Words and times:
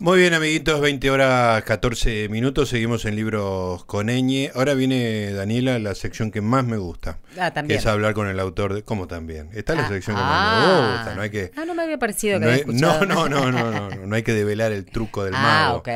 Muy 0.00 0.18
bien, 0.18 0.34
amiguitos, 0.34 0.80
20 0.80 1.08
horas 1.10 1.62
14 1.64 2.28
minutos, 2.28 2.68
seguimos 2.68 3.04
en 3.06 3.16
Libros 3.16 3.84
con 3.86 4.10
Eñe. 4.10 4.50
Ahora 4.54 4.74
viene 4.74 5.32
Daniela, 5.32 5.78
la 5.78 5.94
sección 5.94 6.30
que 6.30 6.40
más 6.42 6.64
me 6.64 6.76
gusta. 6.76 7.18
Ah, 7.38 7.52
también. 7.52 7.78
Que 7.78 7.80
es 7.80 7.86
hablar 7.86 8.12
con 8.12 8.28
el 8.28 8.38
autor 8.40 8.74
de... 8.74 8.82
¿Cómo 8.82 9.06
también? 9.06 9.48
Está 9.54 9.74
la 9.74 9.86
Ah, 9.86 9.88
sección 9.88 10.16
que 10.16 10.22
más 10.22 10.30
ah. 10.32 10.66
me 10.90 10.96
gusta, 10.96 11.14
no 11.14 11.22
hay 11.22 11.30
que... 11.30 11.52
Ah, 11.56 11.64
no 11.64 11.74
me 11.74 11.84
había 11.84 11.96
parecido 11.98 12.38
que 12.38 12.44
No, 12.44 12.50
había 12.50 12.60
escuchado. 12.60 13.06
no, 13.06 13.28
no, 13.28 13.50
no, 13.50 13.52
no, 13.52 13.70
no, 13.70 13.90
no, 13.96 14.06
no 14.06 14.16
hay 14.16 14.22
que 14.24 14.32
develar 14.34 14.72
el 14.72 14.84
truco 14.84 15.24
del 15.24 15.34
Ah, 15.36 15.42
mago. 15.68 15.78
ok. 15.78 15.88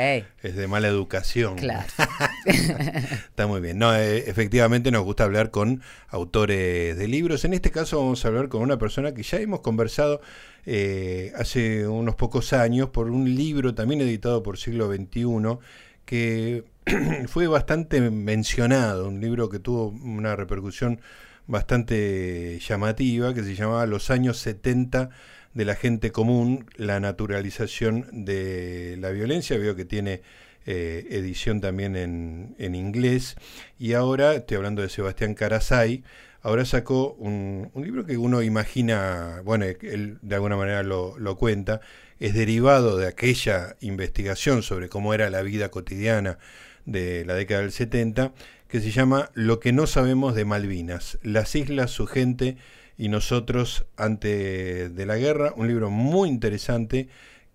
Es 0.43 0.55
de 0.57 0.69
mala 0.69 0.89
educación. 0.89 1.57
Claro. 1.57 1.85
Está 2.47 3.47
muy 3.47 3.61
bien. 3.61 3.79
No, 3.79 3.95
eh, 3.95 4.25
efectivamente 4.29 4.91
nos 4.91 5.05
gusta 5.05 5.25
hablar 5.25 5.51
con 5.51 5.83
autores 6.09 6.97
de 6.97 7.09
libros. 7.09 7.45
En 7.45 7.55
este 7.55 7.71
caso 7.71 7.99
vamos 7.99 8.25
a 8.25 8.29
hablar 8.29 8.49
con 8.49 8.63
una 8.63 8.79
persona 8.79 9.13
que 9.13 9.23
ya 9.23 9.39
hemos 9.39 9.61
conversado 9.61 10.21
eh, 10.67 11.33
hace 11.37 11.87
unos 11.87 12.15
pocos 12.15 12.53
años 12.53 12.91
por 12.91 13.11
un 13.11 13.35
libro 13.35 13.75
también 13.75 14.01
editado 14.01 14.43
por 14.43 14.59
Siglo 14.59 14.93
XXI 14.93 15.59
que 16.05 16.65
fue 17.29 17.47
bastante 17.49 18.01
mencionado, 18.11 19.09
un 19.09 19.21
libro 19.21 19.49
que 19.49 19.59
tuvo 19.59 19.89
una 19.89 20.37
repercusión 20.37 21.01
bastante 21.47 22.59
llamativa, 22.61 23.35
que 23.35 23.43
se 23.43 23.55
llamaba 23.55 23.85
Los 23.87 24.11
años 24.11 24.39
70 24.39 25.11
de 25.55 25.65
la 25.65 25.75
gente 25.75 26.13
común, 26.13 26.67
la 26.77 27.01
naturalización 27.01 28.07
de 28.13 28.97
la 28.99 29.11
violencia. 29.11 29.59
Veo 29.59 29.75
que 29.75 29.85
tiene 29.85 30.23
eh, 30.71 31.07
edición 31.13 31.63
también 31.63 31.97
en, 31.97 32.55
en 32.59 32.75
inglés. 32.75 33.37
Y 33.79 33.95
ahora, 33.95 34.35
estoy 34.35 34.59
hablando 34.59 34.83
de 34.83 34.91
Sebastián 34.91 35.33
Carasay, 35.33 36.05
ahora 36.43 36.67
sacó 36.67 37.15
un, 37.15 37.71
un 37.73 37.85
libro 37.85 38.05
que 38.05 38.19
uno 38.19 38.43
imagina, 38.43 39.41
bueno, 39.47 39.65
él 39.65 40.19
de 40.21 40.35
alguna 40.35 40.59
manera 40.59 40.83
lo, 40.83 41.19
lo 41.19 41.39
cuenta, 41.39 41.81
es 42.21 42.35
derivado 42.35 42.99
de 42.99 43.07
aquella 43.07 43.77
investigación 43.81 44.63
sobre 44.63 44.91
cómo 44.91 45.15
era 45.15 45.31
la 45.31 45.41
vida 45.41 45.71
cotidiana 45.71 46.37
de 46.85 47.25
la 47.25 47.33
década 47.33 47.63
del 47.63 47.73
70, 47.73 48.35
que 48.69 48.83
se 48.83 48.91
llama 48.91 49.31
Lo 49.33 49.61
que 49.61 49.73
no 49.73 49.87
sabemos 49.87 50.35
de 50.35 50.45
Malvinas, 50.45 51.19
las 51.23 51.55
islas, 51.55 51.93
su 51.93 52.07
gente 52.07 52.59
y 52.99 53.09
nosotros 53.09 53.87
antes 53.97 54.95
de 54.95 55.07
la 55.07 55.17
guerra, 55.17 55.55
un 55.57 55.67
libro 55.67 55.89
muy 55.89 56.29
interesante 56.29 57.09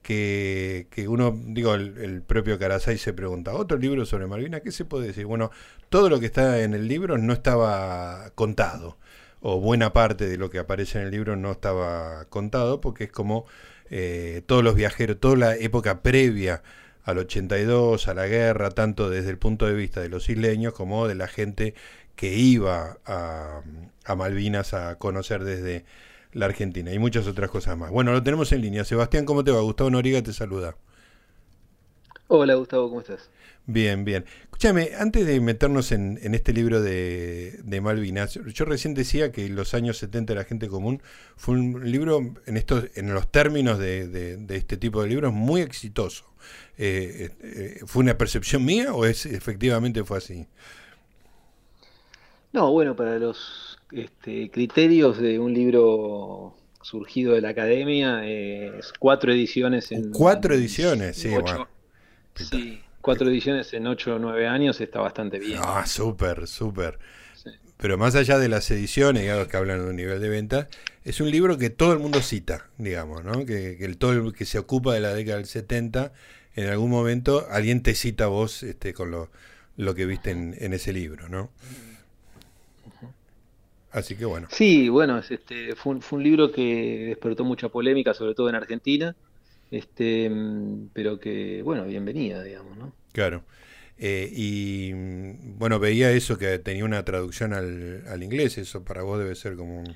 que, 0.03 0.87
que 0.91 1.07
uno, 1.07 1.33
digo, 1.35 1.73
el, 1.73 1.97
el 1.97 2.21
propio 2.21 2.59
Carasay 2.59 2.97
se 2.97 3.13
pregunta, 3.13 3.53
¿otro 3.53 3.77
libro 3.77 4.05
sobre 4.05 4.27
Malvinas? 4.27 4.61
¿Qué 4.61 4.71
se 4.71 4.85
puede 4.85 5.07
decir? 5.07 5.25
Bueno, 5.25 5.49
todo 5.89 6.09
lo 6.09 6.19
que 6.19 6.27
está 6.27 6.61
en 6.61 6.73
el 6.75 6.87
libro 6.87 7.17
no 7.17 7.33
estaba 7.33 8.31
contado, 8.35 8.97
o 9.41 9.59
buena 9.59 9.93
parte 9.93 10.27
de 10.27 10.37
lo 10.37 10.49
que 10.49 10.59
aparece 10.59 10.99
en 10.99 11.05
el 11.05 11.11
libro 11.11 11.35
no 11.35 11.51
estaba 11.51 12.25
contado, 12.25 12.81
porque 12.81 13.05
es 13.05 13.11
como 13.11 13.45
eh, 13.89 14.43
todos 14.45 14.63
los 14.63 14.75
viajeros, 14.75 15.19
toda 15.19 15.35
la 15.37 15.55
época 15.55 16.01
previa 16.01 16.63
al 17.03 17.17
82, 17.17 18.07
a 18.07 18.13
la 18.13 18.27
guerra, 18.27 18.71
tanto 18.71 19.09
desde 19.09 19.29
el 19.29 19.37
punto 19.37 19.65
de 19.65 19.73
vista 19.73 20.01
de 20.01 20.09
los 20.09 20.29
isleños 20.29 20.73
como 20.73 21.07
de 21.07 21.15
la 21.15 21.27
gente 21.27 21.73
que 22.15 22.35
iba 22.35 22.97
a, 23.05 23.61
a 24.05 24.15
Malvinas 24.15 24.73
a 24.73 24.97
conocer 24.97 25.43
desde 25.43 25.85
la 26.33 26.45
Argentina 26.47 26.91
y 26.93 26.99
muchas 26.99 27.27
otras 27.27 27.49
cosas 27.49 27.77
más. 27.77 27.91
Bueno, 27.91 28.11
lo 28.11 28.23
tenemos 28.23 28.51
en 28.51 28.61
línea. 28.61 28.83
Sebastián, 28.85 29.25
¿cómo 29.25 29.43
te 29.43 29.51
va? 29.51 29.61
Gustavo 29.61 29.89
Noriga 29.89 30.21
te 30.23 30.33
saluda. 30.33 30.75
Hola 32.27 32.55
Gustavo, 32.55 32.89
¿cómo 32.89 32.99
estás? 33.01 33.29
Bien, 33.65 34.03
bien. 34.03 34.25
Escúchame, 34.43 34.91
antes 34.99 35.25
de 35.25 35.39
meternos 35.39 35.91
en, 35.93 36.19
en 36.21 36.35
este 36.35 36.51
libro 36.51 36.81
de, 36.81 37.61
de 37.63 37.81
Malvinas, 37.81 38.33
yo 38.33 38.65
recién 38.65 38.93
decía 38.93 39.31
que 39.31 39.47
los 39.47 39.73
años 39.73 39.97
70 39.97 40.33
de 40.33 40.39
la 40.39 40.45
gente 40.45 40.67
común 40.67 41.01
fue 41.37 41.55
un 41.55 41.89
libro, 41.89 42.33
en 42.45 42.57
estos, 42.57 42.85
en 42.95 43.13
los 43.13 43.31
términos 43.31 43.79
de, 43.79 44.07
de- 44.07 44.37
de 44.37 44.57
este 44.57 44.75
tipo 44.75 45.01
de 45.01 45.07
libros, 45.09 45.31
muy 45.33 45.61
exitoso. 45.61 46.25
Eh, 46.77 47.29
eh, 47.41 47.79
¿Fue 47.85 48.03
una 48.03 48.17
percepción 48.17 48.65
mía 48.65 48.93
o 48.93 49.05
es 49.05 49.25
efectivamente 49.25 50.03
fue 50.03 50.17
así? 50.17 50.45
No, 52.51 52.71
bueno, 52.71 52.95
para 52.95 53.17
los 53.17 53.79
este, 53.93 54.49
criterios 54.51 55.17
de 55.19 55.39
un 55.39 55.53
libro 55.53 56.55
surgido 56.81 57.33
de 57.33 57.41
la 57.41 57.49
academia, 57.49 58.21
eh, 58.25 58.77
es 58.79 58.93
cuatro 58.99 59.31
ediciones 59.31 59.91
en... 59.91 60.11
Cuatro 60.11 60.53
en 60.53 60.59
ediciones, 60.61 61.17
sí, 61.17 61.29
ocho- 61.29 61.41
bueno. 61.41 61.67
Sí, 62.35 62.81
cuatro 63.01 63.29
ediciones 63.29 63.73
en 63.73 63.87
ocho 63.87 64.15
o 64.15 64.19
nueve 64.19 64.47
años 64.47 64.81
está 64.81 64.99
bastante 64.99 65.39
bien. 65.39 65.59
Ah, 65.63 65.85
súper, 65.85 66.47
súper. 66.47 66.99
Sí. 67.33 67.49
Pero 67.77 67.97
más 67.97 68.15
allá 68.15 68.37
de 68.39 68.49
las 68.49 68.69
ediciones, 68.71 69.23
digamos, 69.23 69.47
que 69.47 69.57
hablan 69.57 69.79
de 69.83 69.89
un 69.89 69.95
nivel 69.95 70.21
de 70.21 70.29
venta, 70.29 70.69
es 71.03 71.19
un 71.19 71.29
libro 71.29 71.57
que 71.57 71.69
todo 71.69 71.93
el 71.93 71.99
mundo 71.99 72.21
cita, 72.21 72.69
digamos, 72.77 73.23
¿no? 73.23 73.45
Que, 73.45 73.77
que 73.77 73.85
el, 73.85 73.97
todo 73.97 74.13
el 74.13 74.33
que 74.33 74.45
se 74.45 74.57
ocupa 74.57 74.93
de 74.93 75.01
la 75.01 75.13
década 75.13 75.37
del 75.37 75.47
70, 75.47 76.13
en 76.55 76.69
algún 76.69 76.89
momento 76.91 77.45
alguien 77.49 77.83
te 77.83 77.93
cita 77.95 78.25
a 78.25 78.27
vos 78.27 78.63
este, 78.63 78.93
con 78.93 79.11
lo, 79.11 79.29
lo 79.75 79.95
que 79.95 80.05
viste 80.05 80.31
en, 80.31 80.55
en 80.59 80.73
ese 80.73 80.93
libro, 80.93 81.27
¿no? 81.29 81.51
Así 83.93 84.15
que 84.15 84.25
bueno. 84.25 84.47
Sí, 84.51 84.89
bueno, 84.89 85.19
es, 85.19 85.29
este, 85.31 85.75
fue 85.75 85.93
un, 85.93 86.01
fue 86.01 86.17
un 86.17 86.23
libro 86.23 86.51
que 86.51 87.05
despertó 87.09 87.45
mucha 87.45 87.69
polémica, 87.69 88.13
sobre 88.13 88.33
todo 88.33 88.49
en 88.49 88.55
Argentina, 88.55 89.15
este, 89.69 90.31
pero 90.93 91.19
que, 91.19 91.61
bueno, 91.63 91.85
bienvenida, 91.85 92.41
digamos, 92.43 92.75
¿no? 92.75 92.91
Claro. 93.11 93.43
Eh, 93.99 94.29
y 94.35 94.91
bueno, 95.57 95.79
veía 95.79 96.11
eso 96.11 96.37
que 96.37 96.57
tenía 96.57 96.83
una 96.85 97.05
traducción 97.05 97.53
al, 97.53 98.03
al 98.07 98.23
inglés, 98.23 98.57
eso 98.57 98.83
para 98.83 99.03
vos 99.03 99.19
debe 99.19 99.35
ser 99.35 99.55
como 99.55 99.79
un... 99.81 99.95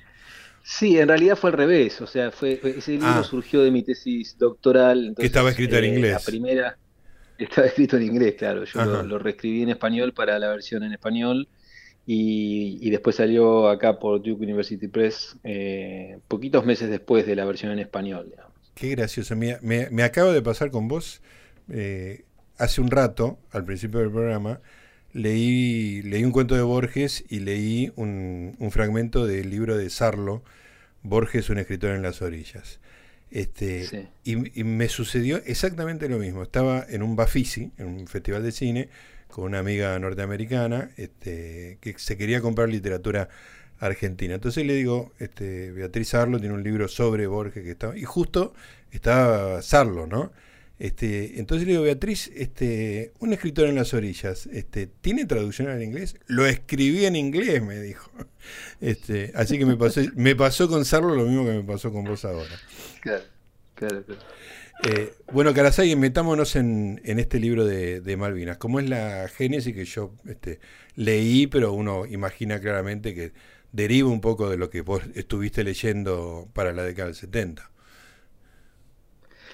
Sí, 0.62 0.98
en 0.98 1.08
realidad 1.08 1.36
fue 1.36 1.50
al 1.50 1.56
revés, 1.56 2.00
o 2.00 2.06
sea, 2.06 2.30
fue, 2.30 2.60
ese 2.62 2.92
libro 2.92 3.08
Ah. 3.08 3.24
surgió 3.24 3.62
de 3.62 3.70
mi 3.70 3.82
tesis 3.82 4.36
doctoral, 4.38 4.98
entonces, 4.98 5.24
estaba 5.26 5.50
escrito 5.50 5.76
en 5.76 5.84
eh, 5.84 5.88
inglés. 5.88 6.12
La 6.12 6.20
primera 6.20 6.78
estaba 7.38 7.66
escrito 7.66 7.96
en 7.96 8.04
inglés, 8.04 8.34
claro, 8.38 8.64
yo 8.64 9.02
lo 9.02 9.18
reescribí 9.18 9.62
en 9.62 9.70
español 9.70 10.12
para 10.12 10.38
la 10.38 10.48
versión 10.48 10.84
en 10.84 10.92
español 10.92 11.48
y, 12.08 12.78
y 12.80 12.90
después 12.90 13.16
salió 13.16 13.68
acá 13.68 13.98
por 13.98 14.22
Duke 14.22 14.42
University 14.44 14.88
Press 14.88 15.36
eh, 15.44 16.18
poquitos 16.28 16.64
meses 16.64 16.88
después 16.90 17.26
de 17.26 17.36
la 17.36 17.44
versión 17.44 17.72
en 17.72 17.80
español, 17.80 18.28
digamos. 18.30 18.54
Qué 18.74 18.90
gracioso. 18.90 19.34
Me, 19.36 19.58
me 19.62 20.02
acaba 20.02 20.32
de 20.32 20.42
pasar 20.42 20.70
con 20.70 20.88
vos. 20.88 21.20
eh, 21.68 22.24
hace 22.58 22.80
un 22.80 22.90
rato, 22.90 23.38
al 23.52 23.64
principio 23.64 24.00
del 24.00 24.10
programa, 24.10 24.60
leí, 25.12 26.02
leí 26.02 26.24
un 26.24 26.32
cuento 26.32 26.54
de 26.56 26.62
Borges 26.62 27.24
y 27.28 27.40
leí 27.40 27.92
un, 27.96 28.56
un 28.58 28.70
fragmento 28.72 29.26
del 29.26 29.50
libro 29.50 29.76
de 29.76 29.90
Sarlo, 29.90 30.42
Borges, 31.02 31.50
un 31.50 31.58
escritor 31.58 31.94
en 31.94 32.02
las 32.02 32.22
orillas. 32.22 32.80
Este, 33.30 33.86
Sí. 33.86 34.08
y, 34.24 34.60
y 34.60 34.64
me 34.64 34.88
sucedió 34.88 35.38
exactamente 35.46 36.08
lo 36.08 36.18
mismo. 36.18 36.42
Estaba 36.42 36.84
en 36.88 37.02
un 37.02 37.16
Bafisi, 37.16 37.72
en 37.78 37.86
un 37.86 38.06
festival 38.08 38.42
de 38.44 38.52
cine, 38.52 38.88
con 39.30 39.44
una 39.44 39.58
amiga 39.58 39.98
norteamericana 39.98 40.90
este, 40.96 41.78
que 41.80 41.94
se 41.98 42.16
quería 42.16 42.40
comprar 42.40 42.68
literatura 42.68 43.28
argentina. 43.78 44.34
Entonces 44.34 44.66
le 44.66 44.74
digo, 44.74 45.12
este, 45.18 45.70
Beatriz 45.72 46.08
Sarlo 46.08 46.40
tiene 46.40 46.54
un 46.54 46.62
libro 46.62 46.88
sobre 46.88 47.26
Borges 47.26 47.62
que 47.62 47.70
estaba, 47.70 47.96
y 47.96 48.02
justo 48.02 48.54
estaba 48.90 49.62
Sarlo, 49.62 50.06
¿no? 50.06 50.32
Este, 50.78 51.40
entonces 51.40 51.66
le 51.66 51.72
digo, 51.72 51.84
Beatriz, 51.84 52.30
este, 52.36 53.12
un 53.18 53.32
escritor 53.32 53.66
en 53.68 53.74
las 53.74 53.94
orillas, 53.94 54.46
este, 54.46 54.86
¿tiene 54.86 55.24
traducción 55.26 55.68
al 55.68 55.82
inglés? 55.82 56.14
Lo 56.26 56.46
escribí 56.46 57.04
en 57.04 57.16
inglés, 57.16 57.62
me 57.62 57.80
dijo. 57.80 58.10
Este, 58.80 59.32
así 59.34 59.58
que 59.58 59.66
me 59.66 59.76
pasó, 59.76 60.00
me 60.14 60.36
pasó 60.36 60.68
con 60.68 60.84
Sarlo 60.84 61.14
lo 61.14 61.24
mismo 61.24 61.44
que 61.44 61.52
me 61.52 61.64
pasó 61.64 61.92
con 61.92 62.04
vos 62.04 62.24
ahora. 62.24 62.54
Claro, 63.00 63.24
claro, 63.74 64.04
claro. 64.04 64.20
Eh, 64.84 65.12
bueno, 65.32 65.52
Carasay, 65.54 65.96
metámonos 65.96 66.54
en, 66.54 67.00
este 67.04 67.40
libro 67.40 67.64
de, 67.64 68.16
Malvinas. 68.16 68.58
¿Cómo 68.58 68.78
es 68.78 68.88
la 68.88 69.28
génesis 69.28 69.74
que 69.74 69.84
yo 69.84 70.12
este, 70.26 70.60
leí, 70.94 71.46
pero 71.46 71.72
uno 71.72 72.06
imagina 72.06 72.60
claramente 72.60 73.14
que 73.14 73.32
deriva 73.72 74.08
un 74.08 74.20
poco 74.20 74.48
de 74.48 74.56
lo 74.56 74.70
que 74.70 74.82
vos 74.82 75.02
estuviste 75.14 75.64
leyendo 75.64 76.48
para 76.52 76.72
la 76.72 76.84
década 76.84 77.06
del 77.06 77.16
70? 77.16 77.70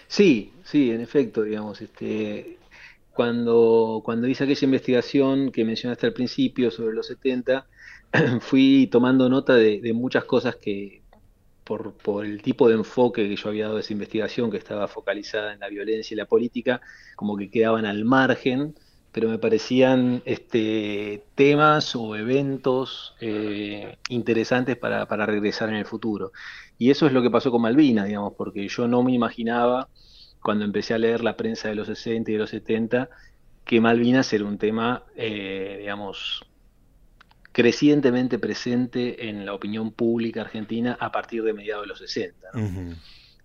Sí, 0.09 0.53
sí, 0.65 0.91
en 0.91 1.01
efecto, 1.01 1.43
digamos, 1.43 1.81
este, 1.81 2.59
cuando, 3.15 4.03
hice 4.29 4.45
aquella 4.45 4.65
investigación 4.67 5.51
que 5.51 5.65
mencionaste 5.65 6.07
al 6.07 6.13
principio 6.13 6.71
sobre 6.71 6.95
los 6.95 7.07
70, 7.07 7.67
fui 8.41 8.89
tomando 8.93 9.31
nota 9.31 9.55
de 9.55 9.93
muchas 9.95 10.25
cosas 10.25 10.57
que, 10.57 11.04
por, 11.65 11.95
por 11.95 12.25
el 12.25 12.43
tipo 12.43 12.69
de 12.69 12.75
enfoque 12.75 13.29
que 13.29 13.37
yo 13.37 13.49
había 13.49 13.65
dado 13.65 13.79
a 13.79 13.81
esa 13.81 13.93
investigación, 13.93 14.51
que 14.51 14.59
estaba 14.59 14.87
focalizada 14.87 15.53
en 15.55 15.61
la 15.61 15.69
violencia 15.69 16.15
y 16.15 16.19
la 16.19 16.27
política, 16.27 16.81
como 17.17 17.37
que 17.37 17.51
quedaban 17.51 17.87
al 17.87 18.05
margen, 18.05 18.75
pero 19.13 19.29
me 19.29 19.39
parecían 19.39 20.23
este, 20.25 21.23
temas 21.35 21.95
o 21.97 22.17
eventos 22.17 23.15
eh, 23.21 23.97
interesantes 24.09 24.77
para, 24.77 25.07
para 25.07 25.25
regresar 25.25 25.69
en 25.69 25.77
el 25.77 25.87
futuro. 25.87 26.33
Y 26.79 26.91
eso 26.91 27.07
es 27.07 27.13
lo 27.13 27.23
que 27.23 27.31
pasó 27.31 27.51
con 27.51 27.63
Malvinas, 27.63 28.07
digamos, 28.07 28.35
porque 28.37 28.69
yo 28.69 28.89
no 28.89 29.03
me 29.03 29.13
imaginaba, 29.13 29.89
cuando 30.43 30.65
empecé 30.65 30.95
a 30.95 30.99
leer 30.99 31.23
la 31.23 31.37
prensa 31.37 31.69
de 31.69 31.77
los 31.77 31.87
60 31.87 32.31
y 32.31 32.35
de 32.35 32.41
los 32.41 32.51
70, 32.51 33.09
que 33.65 33.81
Malvinas 33.81 34.33
era 34.33 34.45
un 34.45 34.59
tema, 34.59 35.05
eh, 35.17 35.77
digamos, 35.81 36.45
crecientemente 37.55 38.39
presente 38.41 39.29
en 39.31 39.47
la 39.47 39.55
opinión 39.55 39.93
pública 39.93 40.43
argentina 40.43 40.99
a 41.01 41.13
partir 41.13 41.43
de 41.45 41.55
mediados 41.55 41.85
de 41.85 41.89
los 41.89 42.01
60. 42.01 42.49
¿no? 42.55 42.61
Ujú. 42.67 42.97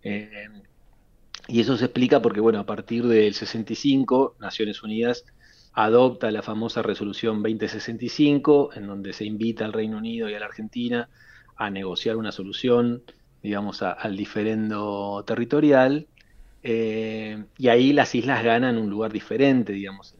Eh, 0.04 0.50
Y 1.48 1.62
eso 1.62 1.78
se 1.78 1.86
explica 1.86 2.22
porque, 2.22 2.42
bueno, 2.42 2.60
a 2.60 2.66
partir 2.66 3.08
del 3.08 3.34
65, 3.34 4.36
Naciones 4.40 4.84
Unidas 4.84 5.26
adopta 5.74 6.32
la 6.32 6.44
famosa 6.44 6.82
resolución 6.84 7.42
2065, 7.44 8.72
en 8.76 8.88
donde 8.88 9.14
se 9.14 9.26
invita 9.26 9.66
al 9.66 9.74
Reino 9.74 9.98
Unido 9.98 10.30
y 10.30 10.36
a 10.36 10.40
la 10.40 10.48
Argentina 10.48 11.10
a 11.56 11.70
negociar 11.72 12.18
una 12.18 12.32
solución, 12.32 13.04
digamos, 13.44 13.82
al 13.84 14.18
diferendo 14.18 15.24
territorial, 15.26 16.08
eh, 16.64 17.46
y 17.58 17.70
ahí 17.70 17.94
las 17.94 18.16
islas 18.16 18.44
ganan 18.44 18.78
un 18.78 18.90
lugar 18.90 19.12
diferente, 19.14 19.74
digamos, 19.74 20.16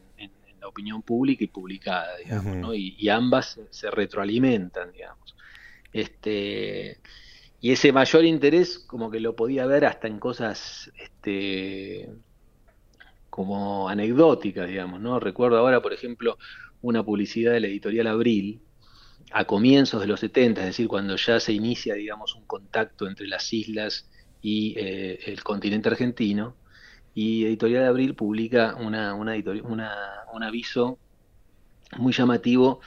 la 0.60 0.68
opinión 0.68 1.02
pública 1.02 1.44
y 1.44 1.48
publicada, 1.48 2.18
digamos, 2.18 2.56
¿no? 2.56 2.74
y, 2.74 3.10
ambas 3.10 3.60
se 3.70 3.92
retroalimentan, 3.92 4.92
digamos. 4.92 5.36
Este, 5.92 7.00
y 7.62 7.72
ese 7.72 7.92
mayor 7.92 8.26
interés 8.26 8.80
como 8.80 9.10
que 9.10 9.20
lo 9.20 9.36
podía 9.36 9.66
ver 9.66 9.86
hasta 9.86 10.08
en 10.08 10.20
cosas 10.20 10.92
este, 10.98 12.10
como 13.30 13.90
anecdóticas, 13.90 14.68
digamos, 14.68 15.02
¿no? 15.02 15.20
Recuerdo 15.20 15.58
ahora, 15.58 15.82
por 15.82 15.94
ejemplo, 15.94 16.38
una 16.82 17.04
publicidad 17.04 17.54
de 17.54 17.60
la 17.60 17.68
editorial 17.68 18.08
Abril, 18.08 18.62
a 19.32 19.46
comienzos 19.46 20.02
de 20.02 20.08
los 20.08 20.20
70, 20.22 20.62
es 20.62 20.68
decir, 20.68 20.88
cuando 20.88 21.16
ya 21.16 21.40
se 21.40 21.54
inicia, 21.54 21.94
digamos, 21.94 22.36
un 22.36 22.46
contacto 22.46 23.08
entre 23.08 23.28
las 23.28 23.52
islas 23.54 24.10
y 24.42 24.74
eh, 24.78 25.20
el 25.26 25.44
continente 25.44 25.90
argentino, 25.90 26.56
y 27.20 27.44
Editorial 27.44 27.84
Abril 27.84 28.16
publica 28.16 28.76
una, 28.76 29.14
una, 29.14 29.36
un 29.36 30.44
aviso 30.44 30.98
muy 31.98 32.14
llamativo 32.14 32.80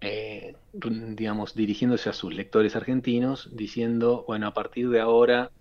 eh, 0.00 0.56
digamos, 0.72 1.54
dirigiéndose 1.54 2.08
a 2.08 2.12
sus 2.12 2.34
lectores 2.34 2.74
argentinos, 2.74 3.50
diciendo, 3.52 4.24
bueno, 4.26 4.48
a 4.48 4.52
partir 4.52 4.88
de 4.90 4.98
ahora 4.98 5.52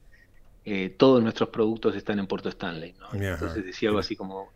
eh, 0.65 0.89
todos 0.89 1.21
nuestros 1.21 1.49
productos 1.49 1.95
están 1.95 2.17
en 2.17 2.25
Puerto 2.25 2.49
Stanley. 2.49 2.95
Entonces 3.13 3.63
decía 3.63 3.89
algo 3.89 3.99
así 3.99 4.15
como, 4.15 4.51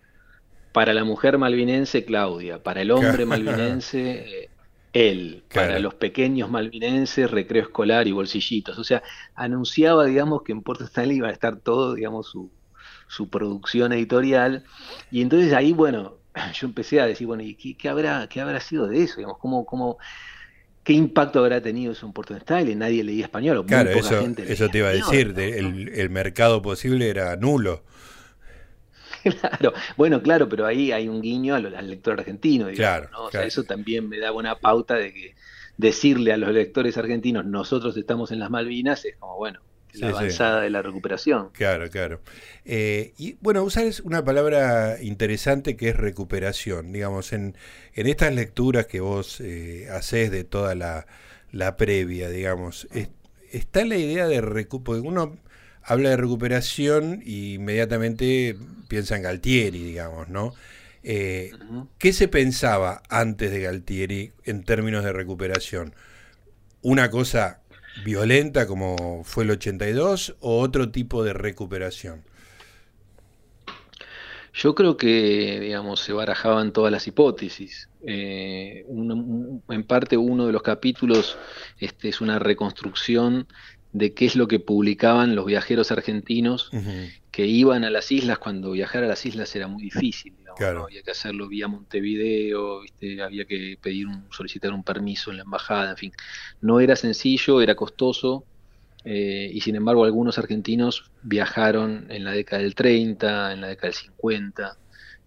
para 0.71 0.95
la 0.95 1.03
mujer 1.03 1.37
malvinense, 1.37 2.03
Claudia, 2.03 2.63
para 2.63 2.81
el 2.81 2.89
hombre 2.89 3.27
malvinense, 3.27 4.43
eh, 4.43 4.49
él, 4.93 5.43
para 5.53 5.77
los 5.77 5.93
pequeños 5.93 6.49
malvinenses, 6.49 7.29
recreo 7.29 7.61
escolar 7.61 8.07
y 8.07 8.11
bolsillitos. 8.11 8.79
O 8.79 8.83
sea, 8.83 9.03
anunciaba, 9.35 10.05
digamos, 10.05 10.41
que 10.41 10.51
en 10.51 10.63
Puerto 10.63 10.83
Stanley 10.83 11.17
iba 11.17 11.27
a 11.27 11.31
estar 11.31 11.59
todo, 11.59 11.93
digamos, 11.93 12.25
su, 12.25 12.49
su 13.11 13.29
producción 13.29 13.91
editorial. 13.91 14.63
Y 15.11 15.21
entonces 15.21 15.51
ahí, 15.53 15.73
bueno, 15.73 16.15
yo 16.53 16.67
empecé 16.67 17.01
a 17.01 17.05
decir, 17.05 17.27
bueno, 17.27 17.43
¿y 17.43 17.55
qué, 17.55 17.89
habrá, 17.89 18.27
qué 18.29 18.39
habrá 18.39 18.59
sido 18.61 18.87
de 18.87 19.03
eso? 19.03 19.17
Digamos, 19.17 19.37
¿cómo, 19.37 19.65
cómo, 19.65 19.97
¿Qué 20.83 20.93
impacto 20.93 21.39
habrá 21.39 21.61
tenido 21.61 21.91
eso 21.91 22.05
en 22.05 22.13
Puerto 22.13 22.39
Style? 22.39 22.73
Nadie 22.75 23.03
leía 23.03 23.25
español. 23.25 23.57
O 23.57 23.65
claro, 23.65 23.89
eso, 23.89 24.17
eso 24.37 24.69
te 24.69 24.77
iba 24.77 24.87
a 24.87 24.93
decir, 24.93 25.37
el, 25.37 26.09
mercado 26.09 26.61
posible 26.61 27.09
era 27.09 27.35
nulo. 27.35 27.83
Claro, 29.21 29.73
bueno, 29.97 30.23
claro, 30.23 30.49
pero 30.49 30.65
ahí 30.65 30.91
hay 30.91 31.07
un 31.07 31.21
guiño 31.21 31.53
al, 31.53 31.87
lector 31.87 32.19
argentino. 32.19 32.69
claro, 32.73 33.07
o 33.19 33.29
sea, 33.29 33.43
eso 33.43 33.63
también 33.63 34.09
me 34.09 34.17
da 34.17 34.31
una 34.31 34.55
pauta 34.55 34.95
de 34.95 35.13
que 35.13 35.35
decirle 35.77 36.33
a 36.33 36.37
los 36.37 36.51
lectores 36.51 36.97
argentinos, 36.97 37.45
nosotros 37.45 37.95
estamos 37.97 38.31
en 38.31 38.39
las 38.39 38.49
Malvinas, 38.49 39.05
es 39.05 39.17
como, 39.17 39.37
bueno, 39.37 39.59
la 39.93 40.09
avanzada 40.09 40.61
de 40.61 40.69
la 40.69 40.81
recuperación. 40.81 41.49
Claro, 41.51 41.89
claro. 41.89 42.21
Eh, 42.65 43.13
y 43.17 43.37
bueno, 43.41 43.63
usar 43.63 43.85
una 44.03 44.23
palabra 44.23 44.97
interesante 45.01 45.75
que 45.75 45.89
es 45.89 45.95
recuperación. 45.95 46.91
Digamos, 46.91 47.33
en, 47.33 47.55
en 47.93 48.07
estas 48.07 48.33
lecturas 48.33 48.87
que 48.87 48.99
vos 48.99 49.41
eh, 49.41 49.87
haces 49.91 50.31
de 50.31 50.43
toda 50.43 50.75
la, 50.75 51.05
previa, 51.77 52.29
digamos, 52.29 52.87
está 53.51 53.85
la 53.85 53.97
idea 53.97 54.27
de 54.27 54.41
recuperación. 54.41 55.07
Uno 55.07 55.37
habla 55.83 56.09
de 56.09 56.17
recuperación 56.17 57.21
y 57.25 57.55
inmediatamente 57.55 58.55
piensa 58.87 59.15
en 59.15 59.23
Galtieri, 59.23 59.83
digamos, 59.83 60.29
¿no? 60.29 60.53
Eh, 61.03 61.51
¿Qué 61.97 62.13
se 62.13 62.27
pensaba 62.27 63.01
antes 63.09 63.51
de 63.51 63.61
Galtieri 63.61 64.33
en 64.43 64.63
términos 64.63 65.03
de 65.03 65.11
recuperación? 65.11 65.95
¿Una 66.81 67.09
cosa 67.09 67.60
violenta 68.03 68.67
como 68.67 69.23
fue 69.23 69.43
el 69.43 69.51
82 69.51 70.35
o 70.39 70.59
otro 70.59 70.91
tipo 70.91 71.23
de 71.23 71.33
recuperación? 71.33 72.23
Yo 74.53 74.75
creo 74.75 74.97
que, 74.97 75.59
digamos, 75.61 76.01
se 76.01 76.11
barajaban 76.11 76.73
todas 76.73 76.91
las 76.91 77.07
hipótesis. 77.07 77.89
Eh, 78.05 78.85
en 78.87 79.83
parte 79.83 80.17
uno 80.17 80.47
de 80.47 80.51
los 80.51 80.61
capítulos 80.61 81.37
este, 81.79 82.09
es 82.09 82.19
una 82.19 82.39
reconstrucción 82.39 83.47
de 83.93 84.13
qué 84.13 84.25
es 84.25 84.35
lo 84.35 84.47
que 84.47 84.59
publicaban 84.59 85.35
los 85.35 85.45
viajeros 85.45 85.91
argentinos 85.91 86.71
que 87.31 87.45
iban 87.45 87.83
a 87.83 87.89
las 87.89 88.11
islas 88.11 88.37
cuando 88.39 88.71
viajar 88.71 89.03
a 89.03 89.07
las 89.07 89.25
islas 89.25 89.55
era 89.55 89.67
muy 89.67 89.83
difícil. 89.83 90.33
Había 90.83 91.01
que 91.01 91.11
hacerlo 91.11 91.47
vía 91.47 91.67
Montevideo, 91.67 92.81
había 93.23 93.45
que 93.45 93.77
pedir 93.81 94.07
un, 94.07 94.25
solicitar 94.31 94.73
un 94.73 94.83
permiso 94.83 95.31
en 95.31 95.37
la 95.37 95.43
embajada, 95.43 95.91
en 95.91 95.97
fin. 95.97 96.11
No 96.61 96.79
era 96.79 96.95
sencillo, 96.95 97.61
era 97.61 97.75
costoso, 97.75 98.45
eh, 99.03 99.49
y 99.51 99.61
sin 99.61 99.75
embargo 99.75 100.05
algunos 100.05 100.37
argentinos 100.37 101.09
viajaron 101.23 102.05
en 102.09 102.23
la 102.23 102.31
década 102.31 102.61
del 102.61 102.75
30, 102.75 103.53
en 103.53 103.61
la 103.61 103.67
década 103.67 103.87
del 103.87 103.95
50, 103.95 104.77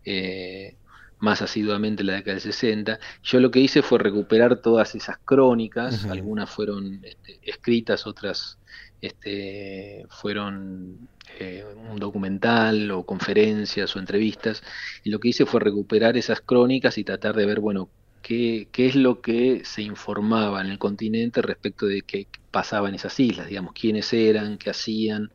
eh, 0.05 0.77
más 1.25 1.43
asiduamente 1.43 2.03
en 2.03 2.09
la 2.09 2.15
década 2.15 2.35
del 2.35 2.43
60. 2.43 3.01
Yo 3.23 3.41
lo 3.41 3.51
que 3.51 3.61
hice 3.61 3.83
fue 3.83 3.99
recuperar 3.99 4.61
todas 4.61 4.95
esas 4.95 5.17
crónicas, 5.25 6.05
algunas 6.05 6.51
fueron 6.51 7.01
este, 7.03 7.41
escritas, 7.43 8.07
otras 8.07 8.59
este, 9.01 10.07
fueron 10.09 11.09
eh, 11.41 11.65
un 11.91 11.99
documental 11.99 12.91
o 12.91 13.05
conferencias 13.05 13.97
o 13.97 13.99
entrevistas, 13.99 14.63
y 15.03 15.11
lo 15.11 15.19
que 15.19 15.29
hice 15.29 15.47
fue 15.47 15.61
recuperar 15.61 16.17
esas 16.17 16.41
crónicas 16.41 16.99
y 16.99 17.05
tratar 17.05 17.35
de 17.35 17.47
ver, 17.47 17.61
bueno, 17.61 17.89
qué, 18.23 18.69
qué 18.71 18.87
es 18.87 18.95
lo 18.95 19.21
que 19.21 19.63
se 19.65 19.83
informaba 19.83 20.61
en 20.61 20.69
el 20.69 20.79
continente 20.79 21.43
respecto 21.43 21.87
de 21.87 22.03
qué 22.03 22.29
pasaba 22.51 22.89
en 22.89 22.95
esas 22.95 23.19
islas, 23.19 23.49
digamos, 23.49 23.73
quiénes 23.73 24.13
eran, 24.13 24.59
qué 24.59 24.71
hacían. 24.71 25.31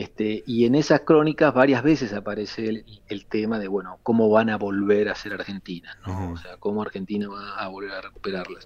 Este, 0.00 0.42
y 0.46 0.64
en 0.64 0.76
esas 0.76 1.02
crónicas 1.02 1.52
varias 1.52 1.82
veces 1.82 2.14
aparece 2.14 2.84
el, 3.06 3.26
tema 3.26 3.58
de, 3.58 3.68
bueno, 3.68 3.98
cómo 4.02 4.30
van 4.30 4.48
a 4.48 4.56
volver 4.56 5.10
a 5.10 5.14
ser 5.14 5.34
Argentina, 5.34 5.94
¿no? 6.06 6.32
O 6.32 6.36
sea, 6.38 6.56
cómo 6.56 6.80
Argentina 6.80 7.28
va 7.28 7.56
a 7.56 7.68
volver 7.68 7.92
a 7.92 8.00
recuperarlas. 8.00 8.64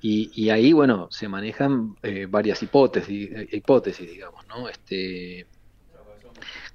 Y, 0.00 0.50
ahí, 0.50 0.72
bueno, 0.72 1.08
se 1.10 1.26
manejan 1.26 1.96
eh, 2.04 2.26
varias 2.30 2.62
hipótesis, 2.62 3.30
eh, 3.32 3.48
hipótesis, 3.50 4.08
digamos, 4.08 4.46
¿no? 4.46 4.68
Este, 4.68 5.48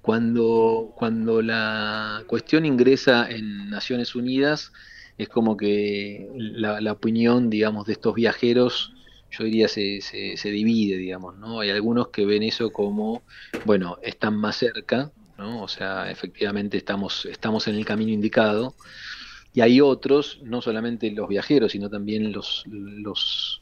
cuando, 0.02 0.92
cuando 0.94 1.42
la 1.42 2.26
cuestión 2.28 2.66
ingresa 2.66 3.30
en 3.30 3.70
Naciones 3.70 4.16
Unidas, 4.16 4.74
es 5.18 5.30
como 5.30 5.56
que 5.56 6.28
la, 6.36 6.92
opinión, 6.92 7.50
digamos, 7.50 7.88
de 7.88 7.94
estos 7.94 8.16
viajeros, 8.16 8.94
yo 9.32 9.44
diría, 9.44 9.68
se, 9.68 10.02
se, 10.02 10.52
divide, 10.52 10.98
digamos, 10.98 11.38
¿no? 11.38 11.60
Hay 11.60 11.70
algunos 11.70 12.10
que 12.10 12.26
ven 12.26 12.44
eso 12.44 12.72
como, 12.72 13.24
bueno, 13.66 13.98
están 14.02 14.38
más 14.38 14.58
cerca, 14.58 15.12
¿no? 15.38 15.64
O 15.64 15.68
sea, 15.68 16.10
efectivamente 16.10 16.78
estamos, 16.78 17.26
estamos 17.26 17.68
en 17.68 17.76
el 17.76 17.86
camino 17.86 18.12
indicado, 18.12 18.76
y 19.54 19.62
hay 19.62 19.82
otros, 19.82 20.40
no 20.44 20.62
solamente 20.62 21.10
los 21.12 21.28
viajeros, 21.28 21.72
sino 21.72 21.90
también 21.90 22.32
los 22.32 23.62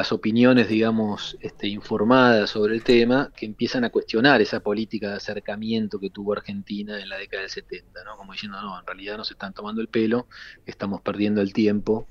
las 0.00 0.12
opiniones, 0.12 0.66
digamos, 0.66 1.36
este, 1.42 1.68
informadas 1.68 2.48
sobre 2.48 2.74
el 2.74 2.82
tema, 2.82 3.30
que 3.36 3.44
empiezan 3.44 3.84
a 3.84 3.90
cuestionar 3.90 4.40
esa 4.40 4.60
política 4.60 5.10
de 5.10 5.16
acercamiento 5.16 6.00
que 6.00 6.08
tuvo 6.08 6.32
Argentina 6.32 6.98
en 6.98 7.10
la 7.10 7.18
década 7.18 7.42
del 7.42 7.50
70, 7.50 8.02
¿no? 8.04 8.16
Como 8.16 8.32
diciendo, 8.32 8.62
no, 8.62 8.80
en 8.80 8.86
realidad 8.86 9.18
nos 9.18 9.30
están 9.30 9.52
tomando 9.52 9.82
el 9.82 9.88
pelo, 9.88 10.26
estamos 10.64 11.02
perdiendo 11.02 11.42
el 11.42 11.52
tiempo 11.52 12.08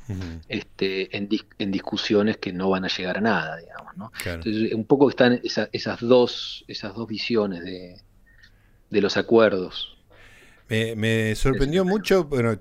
este, 0.47 1.17
en, 1.17 1.27
en, 1.57 1.71
discusiones 1.71 2.37
que 2.37 2.53
no 2.53 2.69
van 2.69 2.85
a 2.85 2.89
llegar 2.89 3.17
a 3.17 3.21
nada, 3.21 3.57
digamos, 3.57 3.97
¿no? 3.97 4.11
Entonces, 4.23 4.71
un 4.71 4.85
poco 4.85 5.09
están 5.09 5.41
esas, 5.41 5.99
dos, 5.99 6.65
esas 6.67 6.93
dos 6.93 7.07
visiones 7.07 7.63
de, 7.63 7.99
de 8.91 9.01
los 9.01 9.17
acuerdos. 9.17 9.97
Me, 10.67 11.33
sorprendió 11.33 11.83
mucho, 11.85 12.25
bueno, 12.25 12.55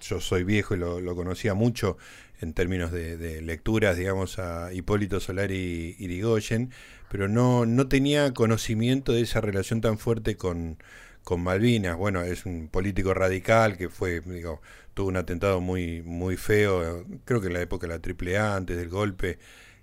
yo 0.00 0.20
soy 0.20 0.44
viejo 0.44 0.76
y 0.76 0.78
lo, 0.78 1.00
lo 1.00 1.16
conocía 1.16 1.54
mucho, 1.54 1.98
en 2.40 2.54
términos 2.54 2.90
de, 2.92 3.42
lecturas, 3.42 3.96
digamos, 3.96 4.38
a 4.38 4.72
Hipólito 4.72 5.20
Solari 5.20 5.96
y 5.98 6.04
Irigoyen, 6.04 6.70
pero 7.10 7.28
no, 7.28 7.66
no 7.66 7.88
tenía 7.88 8.32
conocimiento 8.32 9.12
de 9.12 9.22
esa 9.22 9.40
relación 9.40 9.80
tan 9.80 9.98
fuerte 9.98 10.36
con, 10.36 10.78
con 11.22 11.42
Malvinas. 11.42 11.96
Bueno, 11.96 12.22
es 12.22 12.46
un 12.46 12.68
político 12.68 13.14
radical 13.14 13.76
que 13.76 13.88
fue, 13.88 14.20
digo, 14.20 14.62
tuvo 14.94 15.08
un 15.08 15.16
atentado 15.16 15.60
muy, 15.60 16.02
muy 16.02 16.36
feo, 16.36 17.04
creo 17.24 17.40
que 17.40 17.48
en 17.48 17.54
la 17.54 17.62
época 17.62 17.86
de 17.86 17.98
la 17.98 18.40
AAA, 18.40 18.56
antes 18.56 18.76
del 18.76 18.88
golpe, 18.88 19.38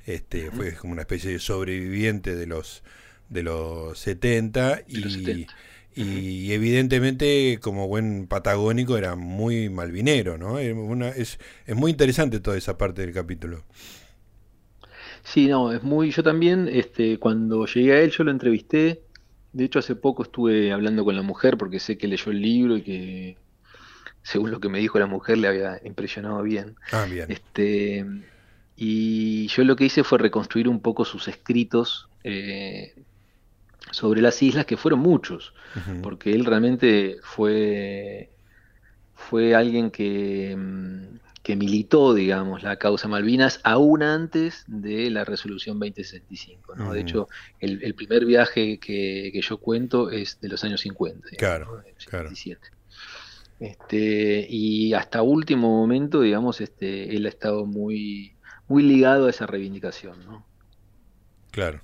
este, 0.05 0.51
fue 0.51 0.73
como 0.73 0.93
una 0.93 1.01
especie 1.01 1.31
de 1.31 1.39
sobreviviente 1.39 2.35
de 2.35 2.47
los 2.47 2.83
de 3.29 3.43
los 3.43 3.99
70 3.99 4.83
y, 4.87 5.47
y 5.97 6.51
evidentemente, 6.53 7.59
como 7.61 7.87
buen 7.87 8.27
patagónico, 8.27 8.97
era 8.97 9.15
muy 9.15 9.69
malvinero, 9.69 10.37
¿no? 10.37 10.59
es, 10.59 11.39
es 11.65 11.75
muy 11.75 11.91
interesante 11.91 12.39
toda 12.39 12.57
esa 12.57 12.77
parte 12.77 13.01
del 13.01 13.13
capítulo. 13.13 13.63
Sí, 15.23 15.47
no, 15.47 15.73
es 15.73 15.83
muy. 15.83 16.11
Yo 16.11 16.23
también, 16.23 16.69
este, 16.71 17.19
cuando 17.19 17.65
llegué 17.65 17.93
a 17.93 17.99
él, 18.01 18.11
yo 18.11 18.23
lo 18.23 18.31
entrevisté 18.31 19.01
de 19.57 19.65
hecho 19.65 19.79
hace 19.79 19.95
poco 19.95 20.23
estuve 20.23 20.71
hablando 20.71 21.03
con 21.03 21.15
la 21.15 21.23
mujer 21.23 21.57
porque 21.57 21.79
sé 21.79 21.97
que 21.97 22.07
leyó 22.07 22.31
el 22.31 22.41
libro 22.41 22.77
y 22.77 22.81
que 22.83 23.37
según 24.21 24.51
lo 24.51 24.59
que 24.59 24.69
me 24.69 24.79
dijo 24.79 24.99
la 24.99 25.07
mujer 25.07 25.39
le 25.39 25.47
había 25.47 25.81
impresionado 25.83 26.43
bien. 26.43 26.75
Ah, 26.91 27.05
bien. 27.09 27.25
Este, 27.31 28.05
y 28.75 29.47
yo 29.47 29.63
lo 29.63 29.75
que 29.75 29.85
hice 29.85 30.03
fue 30.03 30.19
reconstruir 30.19 30.67
un 30.67 30.79
poco 30.79 31.05
sus 31.05 31.27
escritos 31.27 32.07
eh, 32.23 32.93
sobre 33.91 34.21
las 34.21 34.41
islas, 34.41 34.65
que 34.65 34.77
fueron 34.77 34.99
muchos, 34.99 35.53
porque 36.01 36.33
él 36.33 36.45
realmente 36.45 37.17
fue, 37.21 38.31
fue 39.13 39.55
alguien 39.55 39.91
que, 39.91 40.55
mm, 40.57 41.17
que 41.47 41.55
militó, 41.55 42.13
digamos, 42.13 42.61
la 42.61 42.75
causa 42.75 43.07
Malvinas 43.07 43.61
aún 43.63 44.03
antes 44.03 44.65
de 44.67 45.09
la 45.09 45.23
resolución 45.23 45.79
2065. 45.79 46.75
¿no? 46.75 46.91
De 46.91 46.99
hecho, 46.99 47.29
el, 47.61 47.95
primer 47.95 48.25
viaje 48.25 48.79
que, 48.79 49.39
yo 49.41 49.57
cuento 49.57 50.11
es 50.11 50.41
de 50.41 50.49
los 50.49 50.63
años 50.65 50.81
50. 50.81 51.29
claro, 51.37 51.81
claro. 52.05 52.31
Este, 53.59 54.45
y 54.49 54.93
hasta 54.93 55.21
último 55.21 55.69
momento, 55.69 56.19
digamos, 56.19 56.59
este, 56.59 57.15
él 57.15 57.25
ha 57.25 57.29
estado 57.29 57.65
muy, 57.65 58.35
muy 58.67 58.83
ligado 58.83 59.27
a 59.27 59.29
esa 59.29 59.47
reivindicación. 59.47 60.25
¿no? 60.25 60.45
Claro. 61.51 61.81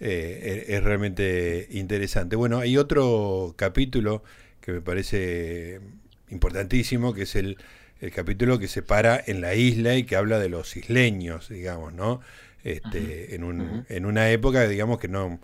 Eh, 0.00 0.66
es 0.68 0.84
realmente 0.84 1.68
interesante. 1.70 2.36
Bueno, 2.36 2.58
hay 2.58 2.76
otro 2.76 3.54
capítulo 3.56 4.22
que 4.60 4.72
me 4.72 4.80
parece 4.80 5.80
importantísimo, 6.28 7.14
que 7.14 7.22
es 7.22 7.36
el 7.36 7.56
el 8.00 8.10
capítulo 8.10 8.58
que 8.58 8.68
se 8.68 8.82
para 8.82 9.22
en 9.26 9.40
la 9.40 9.54
isla 9.54 9.94
y 9.94 10.04
que 10.04 10.16
habla 10.16 10.38
de 10.38 10.48
los 10.48 10.76
isleños, 10.76 11.48
digamos, 11.48 11.92
¿no? 11.92 12.20
Este, 12.62 13.34
en, 13.34 13.44
un, 13.44 13.86
en 13.88 14.06
una 14.06 14.30
época, 14.30 14.66
digamos, 14.66 14.98
que 14.98 15.08
no, 15.08 15.40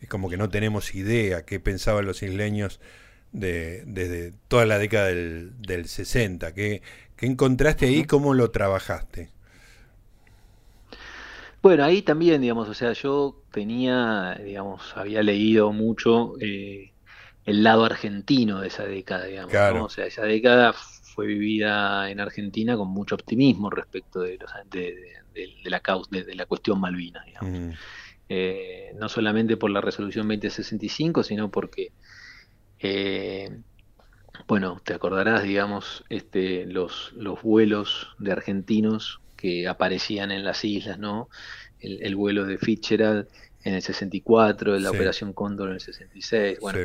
es 0.00 0.08
como 0.08 0.28
que 0.28 0.36
no 0.36 0.50
tenemos 0.50 0.94
idea 0.94 1.44
qué 1.44 1.60
pensaban 1.60 2.04
los 2.04 2.22
isleños 2.22 2.80
de, 3.32 3.84
desde 3.86 4.32
toda 4.48 4.66
la 4.66 4.78
década 4.78 5.06
del, 5.06 5.52
del 5.60 5.88
60. 5.88 6.52
¿Qué, 6.52 6.82
qué 7.16 7.26
encontraste 7.26 7.86
ahí? 7.86 8.04
¿Cómo 8.04 8.34
lo 8.34 8.50
trabajaste? 8.50 9.30
Bueno, 11.64 11.82
ahí 11.82 12.02
también, 12.02 12.42
digamos, 12.42 12.68
o 12.68 12.74
sea, 12.74 12.92
yo 12.92 13.42
tenía, 13.50 14.38
digamos, 14.44 14.94
había 14.98 15.22
leído 15.22 15.72
mucho 15.72 16.34
eh, 16.38 16.92
el 17.46 17.62
lado 17.62 17.86
argentino 17.86 18.60
de 18.60 18.68
esa 18.68 18.84
década, 18.84 19.24
digamos, 19.24 19.54
o 19.54 19.88
sea, 19.88 20.04
esa 20.04 20.24
década 20.24 20.74
fue 20.74 21.26
vivida 21.26 22.10
en 22.10 22.20
Argentina 22.20 22.76
con 22.76 22.88
mucho 22.88 23.14
optimismo 23.14 23.70
respecto 23.70 24.20
de, 24.20 24.38
la 25.64 25.80
causa, 25.80 26.10
de, 26.10 26.34
la 26.34 26.44
cuestión 26.44 26.78
Malvinas, 26.80 27.24
eh, 28.28 28.90
no 29.00 29.08
solamente 29.08 29.56
por 29.56 29.70
la 29.70 29.80
resolución 29.80 30.28
2065, 30.28 31.22
sino 31.22 31.50
porque, 31.50 31.92
eh, 32.78 33.58
bueno, 34.46 34.82
te 34.84 34.92
acordarás, 34.92 35.44
digamos, 35.44 36.04
este, 36.10 36.66
los, 36.66 37.14
los 37.14 37.40
vuelos 37.40 38.14
de 38.18 38.32
argentinos 38.32 39.22
que 39.44 39.68
aparecían 39.68 40.30
en 40.30 40.42
las 40.42 40.64
islas, 40.64 40.98
¿no? 40.98 41.28
El, 41.78 42.02
el 42.02 42.16
vuelo 42.16 42.46
de 42.46 42.56
Fitzgerald 42.56 43.26
en 43.62 43.74
el 43.74 43.82
64, 43.82 44.78
la 44.78 44.90
Operación 44.90 45.34
Cóndor 45.34 45.68
en 45.68 45.74
el 45.74 45.80
66, 45.80 46.60
bueno, 46.60 46.80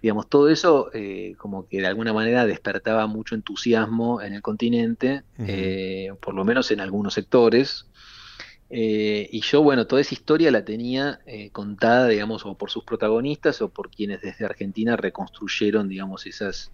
digamos, 0.00 0.26
todo 0.30 0.48
eso 0.48 0.90
eh, 0.94 1.34
como 1.36 1.68
que 1.68 1.82
de 1.82 1.86
alguna 1.86 2.14
manera 2.14 2.46
despertaba 2.46 3.06
mucho 3.06 3.34
entusiasmo 3.34 4.22
en 4.22 4.32
el 4.32 4.40
continente, 4.40 5.22
eh, 5.38 6.12
por 6.22 6.34
lo 6.34 6.46
menos 6.46 6.70
en 6.70 6.80
algunos 6.80 7.12
sectores, 7.12 7.86
eh, 8.70 9.28
y 9.30 9.42
yo, 9.42 9.62
bueno, 9.62 9.86
toda 9.86 10.00
esa 10.00 10.14
historia 10.14 10.50
la 10.50 10.64
tenía 10.64 11.20
contada, 11.52 12.08
digamos, 12.08 12.46
o 12.46 12.56
por 12.56 12.70
sus 12.70 12.84
protagonistas 12.84 13.60
o 13.60 13.68
por 13.68 13.90
quienes 13.90 14.22
desde 14.22 14.46
Argentina 14.46 14.96
reconstruyeron, 14.96 15.88
digamos, 15.88 16.26
esas, 16.26 16.72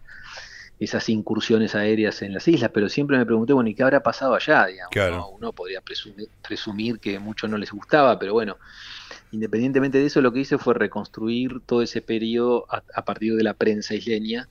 esas 0.81 1.09
incursiones 1.09 1.75
aéreas 1.75 2.23
en 2.23 2.35
las 2.35 2.47
islas, 2.49 2.71
pero 2.75 2.89
siempre 2.89 3.17
me 3.17 3.25
pregunté, 3.25 3.53
bueno, 3.53 3.71
¿y 3.71 3.75
qué 3.75 3.83
habrá 3.83 4.03
pasado 4.03 4.35
allá? 4.35 4.67
Digamos, 4.67 5.31
Uno 5.33 5.53
podría 5.53 5.81
presumir, 5.81 6.29
presumir 6.47 6.99
que 6.99 7.19
mucho 7.19 7.47
no 7.49 7.57
les 7.57 7.71
gustaba, 7.71 8.19
pero 8.19 8.33
bueno, 8.33 8.57
Independientemente 9.35 9.99
de 9.99 10.07
eso, 10.07 10.21
lo 10.21 10.33
que 10.33 10.39
hice 10.39 10.59
fue 10.59 10.75
reconstruir 10.75 11.61
todo 11.67 11.83
ese 11.83 12.01
periodo 12.01 12.67
a, 12.71 13.05
partir 13.05 13.35
de 13.35 13.43
la 13.43 13.55
prensa 13.55 13.93
isleña 13.93 14.49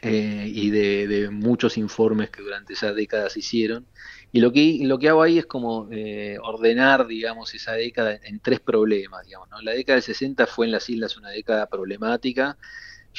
eh, 0.00 0.50
y 0.50 0.70
de, 0.70 1.28
muchos 1.30 1.76
informes 1.76 2.30
que 2.30 2.40
durante 2.40 2.72
esa 2.72 2.94
década 2.94 3.28
se 3.28 3.40
hicieron. 3.40 3.84
Y 4.32 4.40
lo 4.40 4.52
que, 4.52 4.78
lo 4.84 4.98
que 4.98 5.10
hago 5.10 5.20
ahí 5.20 5.36
es 5.36 5.44
como 5.44 5.86
eh, 5.90 6.38
ordenar, 6.42 7.06
digamos, 7.06 7.52
esa 7.52 7.72
década 7.72 8.18
en 8.22 8.40
tres 8.40 8.60
problemas. 8.60 9.26
Digamos, 9.26 9.48
La 9.62 9.72
década 9.72 9.96
del 9.96 10.02
60 10.02 10.46
fue 10.46 10.64
en 10.64 10.72
las 10.72 10.88
islas 10.88 11.18
una 11.18 11.28
década 11.28 11.66
problemática 11.66 12.56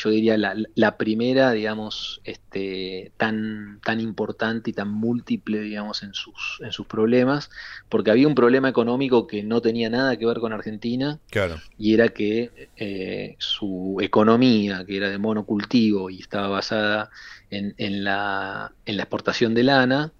yo 0.01 0.09
diría, 0.09 0.37
la, 0.37 0.55
la, 0.75 0.97
primera, 0.97 1.51
digamos, 1.51 2.21
este, 2.23 3.11
tan, 3.17 3.81
tan 3.83 3.99
importante 3.99 4.69
y 4.69 4.73
tan 4.73 4.89
múltiple, 4.89 5.59
digamos, 5.59 6.03
en 6.03 6.13
sus, 6.13 6.61
en 6.61 6.71
sus 6.71 6.87
problemas, 6.87 7.49
porque 7.89 8.09
había 8.09 8.27
un 8.27 8.35
problema 8.35 8.69
económico 8.69 9.27
que 9.27 9.43
no 9.43 9.61
tenía 9.61 9.89
nada 9.89 10.15
que 10.15 10.25
ver 10.25 10.39
con 10.39 10.53
Argentina, 10.53 11.19
claro. 11.29 11.55
y 11.77 11.93
era 11.93 12.07
que 12.09 12.69
eh, 12.77 13.35
su 13.39 13.97
economía, 13.99 14.85
que 14.85 14.95
era 14.95 15.09
de 15.09 15.17
monocultivo 15.17 16.09
y 16.09 16.21
estaba 16.21 16.47
basada 16.47 17.09
en, 17.49 17.75
en, 17.77 18.05
la, 18.05 18.71
en 18.85 18.95
la 18.95 19.03
exportación 19.03 19.53
de 19.53 19.63
lana, 19.63 20.13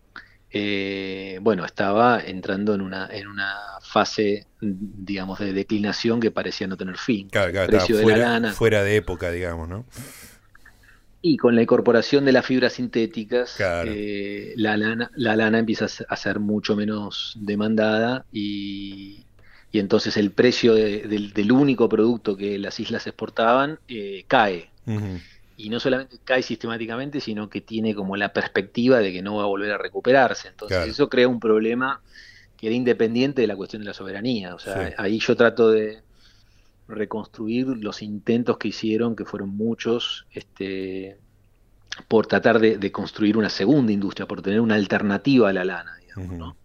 eh, 0.51 1.39
bueno, 1.41 1.65
estaba 1.65 2.20
entrando 2.20 2.74
en 2.74 2.82
una, 2.82 3.08
en 3.12 3.27
una 3.27 3.56
fase, 3.82 4.48
digamos, 4.62 5.39
de 5.39 5.53
declinación 5.53 6.20
que 6.20 6.32
parecía 6.32 6.68
no 6.68 6.77
tener 6.77 6.98
fin. 6.98 7.29
Claro, 7.29 7.51
claro, 7.51 7.79
fuera, 7.79 8.53
fuera 8.53 8.84
de 8.84 8.96
época, 8.96 9.32
digamos, 9.32 9.70
¿no? 9.70 9.86
Y 11.22 11.38
con 11.38 11.56
la 11.56 11.62
incorporación 11.62 12.24
de 12.24 12.32
las 12.32 12.46
fibras 12.46 12.74
sintéticas, 12.74 13.58
eh, 13.86 14.53
la, 14.56 14.77
lana, 14.77 15.12
la 15.15 15.36
lana 15.36 15.60
empieza 15.60 15.88
a 16.08 16.15
ser 16.15 16.39
mucho 16.39 16.77
menos 16.77 17.36
demandada 17.41 18.25
y, 18.32 19.25
y 19.72 19.79
entonces 19.79 20.15
el 20.15 20.32
precio 20.32 20.74
del, 20.74 21.51
único 21.51 21.89
producto 21.89 22.38
que 22.38 22.58
las 22.58 22.79
islas 22.79 23.06
exportaban 23.06 23.79
eh, 23.89 24.24
cae 24.27 24.70
y 25.60 25.70
no 25.70 25.82
solamente 25.82 26.20
cae 26.24 26.42
sistemáticamente, 26.42 27.20
sino 27.20 27.50
que 27.50 27.60
tiene 27.60 27.94
como 27.94 28.16
la 28.16 28.32
perspectiva 28.32 29.00
de 29.00 29.12
que 29.12 29.22
no 29.22 29.36
va 29.36 29.44
a 29.44 29.48
volver 29.48 29.74
a 29.74 29.78
recuperarse. 29.78 30.48
Entonces 30.48 30.88
eso 30.88 31.10
crea 31.10 31.28
un 31.28 31.42
problema 31.42 32.01
que 32.56 32.68
era 32.68 32.75
independiente 32.78 33.42
de 33.42 33.48
la 33.48 33.58
cuestión 33.58 33.82
de 33.82 33.88
la 33.88 33.94
soberanía. 33.94 34.56
O 34.56 34.60
sea, 34.60 34.94
ahí 34.98 35.20
yo 35.20 35.36
trato 35.36 35.70
de 35.70 36.01
reconstruir 36.88 37.68
los 37.68 38.01
intentos 38.01 38.58
que 38.58 38.70
hicieron, 38.70 39.18
que 39.18 39.25
fueron 39.25 39.50
muchos, 39.50 40.28
este, 40.32 41.18
por 42.08 42.25
tratar 42.25 42.60
de, 42.60 42.92
construir 42.94 43.36
una 43.36 43.50
segunda 43.50 43.92
industria, 43.92 44.28
por 44.28 44.42
tener 44.42 44.62
una 44.62 44.75
alternativa 44.75 45.50
a 45.50 45.54
la 45.54 45.66
lana, 45.66 45.98
digamos, 45.98 46.38
¿no? 46.38 46.56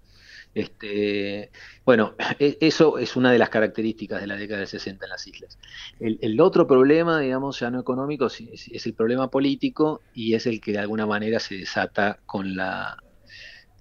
Este, 0.55 1.51
bueno, 1.85 2.15
e, 2.39 2.57
eso 2.61 2.99
es 2.99 3.17
una 3.17 3.33
de 3.33 3.39
las 3.39 3.51
características 3.51 4.21
de 4.21 4.27
la 4.27 4.37
década 4.37 4.61
del 4.61 4.69
60 4.69 5.05
en 5.05 5.11
las 5.11 5.27
islas. 5.27 5.59
El, 5.99 6.41
otro 6.41 6.67
problema, 6.67 7.21
digamos, 7.21 7.59
ya 7.61 7.71
no 7.71 7.81
económico, 7.81 8.27
es, 8.27 8.87
el 8.87 8.95
problema 8.95 9.31
político 9.31 10.01
y 10.15 10.35
es 10.35 10.47
el 10.47 10.61
que 10.61 10.73
de 10.73 10.79
alguna 10.79 11.07
manera 11.07 11.41
se 11.41 11.57
desata 11.57 12.19
con 12.27 12.57
la, 12.57 13.03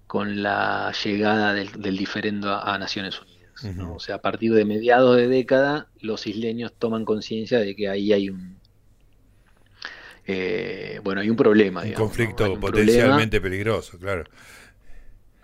con 0.08 0.42
la 0.42 0.92
llegada 1.04 1.54
del, 1.54 1.98
diferendo 1.98 2.56
a, 2.56 2.78
Naciones 2.78 3.22
Unidas. 3.22 3.34
O 3.96 4.00
sea, 4.00 4.16
a 4.16 4.22
partir 4.22 4.52
de 4.54 4.66
mediados 4.66 5.16
de 5.16 5.28
década, 5.28 5.88
los 6.02 6.28
isleños 6.28 6.74
toman 6.78 7.06
conciencia 7.06 7.60
de 7.60 7.76
que 7.76 7.88
ahí 7.88 8.12
hay 8.12 8.30
un, 8.30 8.58
eh, 10.26 11.00
bueno, 11.04 11.22
hay 11.22 11.30
un 11.30 11.38
problema. 11.38 11.84
un 11.84 11.94
conflicto 11.94 12.60
potencialmente 12.60 13.40
peligroso, 13.40 13.98
claro 14.00 14.26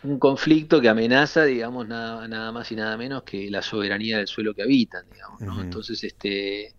un 0.04 0.20
conflicto 0.20 0.80
que 0.80 0.90
amenaza, 0.90 1.44
digamos, 1.44 1.88
nada, 1.88 2.28
nada 2.28 2.52
más 2.52 2.72
y 2.72 2.76
nada 2.76 2.96
menos 2.98 3.24
que 3.24 3.50
la 3.50 3.62
soberanía 3.62 4.18
del 4.18 4.28
suelo 4.28 4.54
que 4.54 4.64
habitan, 4.64 5.06
digamos, 5.12 5.42
¿no? 5.42 5.62
Entonces, 5.62 6.04
este, 6.04 6.74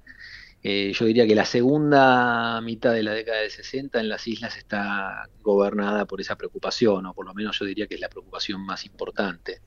eh, 0.62 0.92
yo 0.94 1.06
diría 1.06 1.26
que 1.26 1.34
la 1.34 1.44
segunda 1.44 2.60
mitad 2.60 2.92
de 2.92 3.02
la 3.02 3.12
década 3.12 3.40
del 3.40 3.50
60 3.50 4.00
en 4.00 4.08
las 4.08 4.26
islas 4.26 4.56
está 4.56 5.28
gobernada 5.42 6.06
por 6.06 6.20
esa 6.20 6.36
preocupación, 6.36 7.06
o 7.06 7.14
por 7.14 7.26
lo 7.26 7.34
menos 7.34 7.58
yo 7.58 7.64
diría 7.66 7.86
que 7.86 7.94
es 7.94 8.00
la 8.00 8.08
preocupación 8.08 8.64
más 8.64 8.84
importante. 8.86 9.60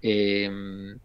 Em, 0.00 0.98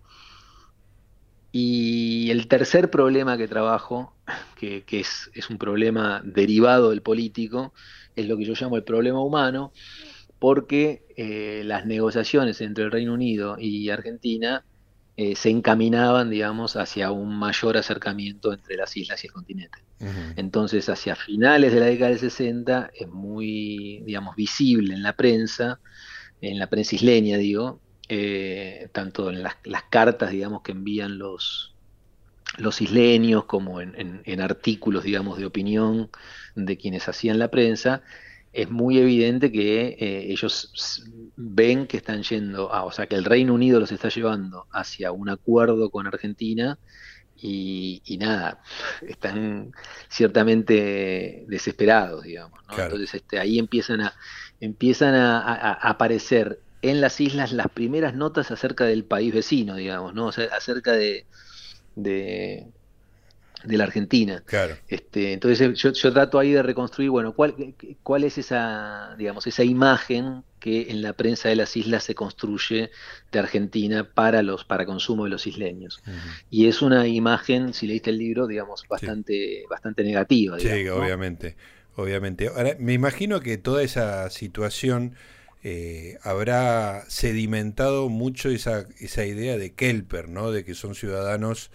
y 1.51 2.29
el 2.31 2.48
tercer 2.48 2.89
problema 2.89 3.38
que 3.38 3.48
trabajo, 3.48 4.15
que, 4.55 4.83
que 4.83 5.01
es, 5.01 5.29
es 5.33 5.50
un 5.50 5.57
problema 5.57 6.21
derivado 6.24 6.91
del 6.91 7.01
político, 7.01 7.74
es 8.15 8.27
lo 8.27 8.38
que 8.38 8.45
yo 8.45 8.53
llamo 8.53 8.77
el 8.77 8.83
problema 8.83 9.21
humano, 9.21 9.71
porque 10.41 11.03
eh, 11.17 11.62
las 11.65 11.86
negociaciones 11.86 12.62
entre 12.62 12.86
el 12.86 12.91
Reino 12.91 13.13
Unido 13.13 13.57
y 13.60 13.91
Argentina 13.91 14.65
eh, 15.15 15.36
se 15.36 15.51
encaminaban, 15.51 16.31
digamos, 16.31 16.77
hacia 16.77 17.12
un 17.12 17.38
mayor 17.38 17.77
acercamiento 17.77 18.51
entre 18.51 18.75
las 18.75 18.98
islas 18.98 19.24
y 19.24 19.27
el 19.27 19.33
continente. 19.33 19.77
Entonces, 20.36 20.89
hacia 20.89 21.15
finales 21.15 21.71
de 21.74 21.79
la 21.79 21.86
década 21.86 22.10
del 22.10 22.17
60 22.17 22.89
es 22.91 23.07
muy, 23.07 24.01
digamos, 24.03 24.36
visible 24.36 24.95
en 24.95 25.03
la 25.03 25.15
prensa, 25.15 25.79
en 26.41 26.57
la 26.57 26.65
prensa 26.65 26.95
isleña, 26.95 27.38
digo, 27.38 27.79
eh, 28.10 28.89
tanto 28.93 29.29
en 29.29 29.43
las, 29.43 29.57
cartas, 29.91 30.31
digamos, 30.31 30.63
que 30.63 30.71
envían 30.71 31.19
los, 31.19 31.75
los 32.57 32.81
isleños 32.81 33.45
como 33.45 33.79
en, 33.79 34.41
artículos, 34.41 35.03
digamos, 35.03 35.38
de 35.38 35.45
opinión 35.45 36.10
de 36.55 36.77
quienes 36.77 37.07
hacían 37.07 37.38
la 37.38 37.51
prensa, 37.51 38.01
es 38.53 38.70
muy 38.70 38.98
evidente 38.98 39.51
que 39.51 39.96
eh, 40.00 40.31
ellos 40.31 41.05
ven 41.36 41.88
que 41.88 41.98
están 41.98 42.24
yendo, 42.24 42.74
a, 42.74 42.84
o 42.84 42.91
sea, 42.91 43.08
que 43.08 43.15
el 43.15 43.25
Reino 43.25 43.53
Unido 43.53 43.79
los 43.79 43.91
está 43.91 44.10
llevando 44.10 44.67
hacia 44.72 45.12
un 45.12 45.29
acuerdo 45.29 45.89
con 45.89 46.08
Argentina 46.08 46.77
y, 47.43 48.17
nada, 48.20 48.62
están 49.01 49.72
ciertamente 50.10 51.46
desesperados, 51.48 52.24
digamos. 52.24 52.60
Entonces 52.70 53.15
este, 53.15 53.39
ahí 53.39 53.58
empiezan 53.58 54.01
a, 54.01 54.13
empiezan 54.60 55.15
a, 55.15 55.74
aparecer 55.74 56.60
en 56.84 57.01
las 57.01 57.20
islas 57.20 57.51
las 57.51 57.67
primeras 57.70 58.13
notas 58.13 58.51
acerca 58.51 58.86
del 58.86 59.05
país 59.05 59.34
vecino, 59.34 59.75
digamos, 59.75 60.13
¿no? 60.13 60.27
O 60.27 60.31
sea, 60.31 60.46
acerca 60.55 60.91
de, 60.91 61.25
de, 61.96 62.67
la 63.63 63.84
Argentina. 63.84 64.44
Claro. 64.46 64.77
Este, 64.88 65.34
entonces 65.34 65.77
yo, 65.77 65.91
yo, 65.91 66.13
trato 66.13 66.39
ahí 66.39 66.51
de 66.51 66.63
reconstruir, 66.63 67.10
bueno, 67.10 67.34
cuál, 67.34 67.75
cuál 68.03 68.24
es 68.24 68.38
esa, 68.38 69.15
digamos, 69.18 69.48
esa 69.48 69.63
imagen 69.63 70.44
que 70.60 70.91
en 70.91 71.01
la 71.01 71.13
prensa 71.13 71.50
de 71.50 71.56
las 71.56 71.75
islas 71.75 72.03
se 72.03 72.13
construye 72.13 72.91
de 73.32 73.39
Argentina 73.39 74.08
para 74.13 74.44
los 74.44 74.63
para 74.63 74.86
consumo 74.86 75.24
de 75.24 75.32
los 75.32 75.48
isleños. 75.48 76.01
Y 76.50 76.68
es 76.68 76.82
una 76.82 77.08
imagen, 77.08 77.74
si 77.74 77.88
leíste 77.88 78.12
el 78.12 78.20
libro, 78.20 78.48
digamos, 78.48 78.86
bastante, 78.88 79.63
bastante 79.70 80.03
negativa. 80.03 80.60
sí, 80.60 80.88
obviamente, 80.88 81.56
obviamente. 81.96 82.48
Ahora, 82.48 82.75
me 82.80 82.94
imagino 82.94 83.39
que 83.39 83.58
toda 83.58 83.82
esa 83.82 84.30
situación 84.30 85.15
eh, 85.63 86.18
habrá 86.24 87.03
sedimentado 87.08 88.10
mucho 88.10 88.50
esa, 88.50 88.88
esa 89.00 89.25
idea 89.25 89.58
de 89.58 89.74
Kelper, 89.74 90.30
¿no? 90.30 90.51
De 90.51 90.63
que 90.63 90.74
son 90.74 90.96
ciudadanos 90.96 91.72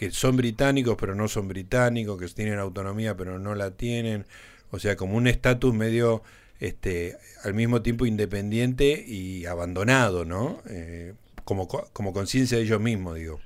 que 0.00 0.10
son 0.12 0.34
británicos 0.34 0.96
pero 0.98 1.14
no 1.14 1.28
son 1.28 1.46
británicos, 1.46 2.18
que 2.18 2.26
tienen 2.28 2.58
autonomía 2.58 3.18
pero 3.18 3.38
no 3.38 3.54
la 3.54 3.72
tienen, 3.72 4.24
o 4.70 4.78
sea, 4.78 4.96
como 4.96 5.18
un 5.18 5.26
estatus 5.26 5.74
medio 5.74 6.22
este, 6.58 7.18
al 7.44 7.52
mismo 7.52 7.82
tiempo 7.82 8.06
independiente 8.06 9.04
y 9.06 9.44
abandonado, 9.44 10.24
¿no? 10.24 10.62
Eh, 10.70 11.12
como, 11.44 11.68
como 11.68 12.14
conciencia 12.14 12.56
de 12.56 12.64
ellos 12.64 12.80
mismos, 12.80 13.16
digo. 13.16 13.40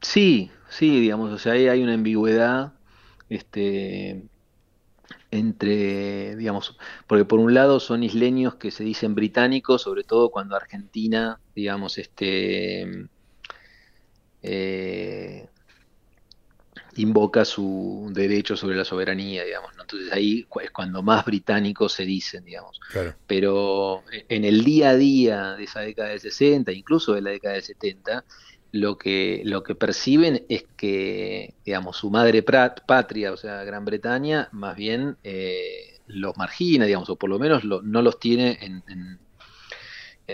Sí, 0.00 0.50
sí, 0.70 0.98
digamos, 0.98 1.30
o 1.30 1.36
sea, 1.36 1.52
ahí 1.52 1.68
hay 1.68 1.82
una 1.82 1.92
ambigüedad, 1.92 2.72
este, 3.28 4.22
entre, 5.30 6.36
digamos, 6.36 6.78
porque 7.06 7.26
por 7.26 7.38
un 7.38 7.52
lado 7.52 7.80
son 7.80 8.02
isleños 8.02 8.54
que 8.54 8.70
se 8.70 8.82
dicen 8.82 9.14
británicos, 9.14 9.82
sobre 9.82 10.04
todo 10.04 10.30
cuando 10.30 10.56
Argentina, 10.56 11.38
digamos, 11.54 11.98
este, 11.98 13.10
eh, 14.44 15.48
invoca 16.96 17.44
su 17.44 18.10
derecho 18.12 18.56
sobre 18.56 18.76
la 18.76 18.84
soberanía, 18.84 19.44
digamos. 19.44 19.72
Entonces 19.80 20.12
ahí 20.12 20.46
es 20.62 20.70
cuando 20.70 21.02
más 21.02 21.24
británicos 21.24 21.92
se 21.92 22.04
dicen, 22.04 22.44
digamos. 22.44 22.78
Pero 23.26 24.04
en 24.28 24.44
el 24.44 24.62
día 24.62 24.90
a 24.90 24.96
día 24.96 25.54
de 25.54 25.64
esa 25.64 25.80
década 25.80 26.10
del 26.10 26.20
60, 26.20 26.70
incluso 26.72 27.14
de 27.14 27.22
la 27.22 27.30
década 27.30 27.54
del 27.54 27.62
70, 27.62 28.24
lo 28.72 28.98
que, 28.98 29.42
lo 29.44 29.62
que 29.62 29.74
perciben 29.74 30.44
es 30.48 30.64
que, 30.76 31.54
digamos, 31.64 31.96
su 31.96 32.10
madre 32.10 32.42
patria, 32.42 33.32
o 33.32 33.36
sea, 33.36 33.64
Gran 33.64 33.84
Bretaña, 33.84 34.48
más 34.52 34.76
bien 34.76 35.16
eh, 35.22 36.00
los 36.06 36.36
margina, 36.36 36.84
digamos, 36.84 37.08
o 37.08 37.16
por 37.16 37.30
lo 37.30 37.38
menos 37.38 37.64
no 37.64 38.02
los 38.02 38.18
tiene 38.18 38.58
en, 38.60 38.82
en, 38.88 39.18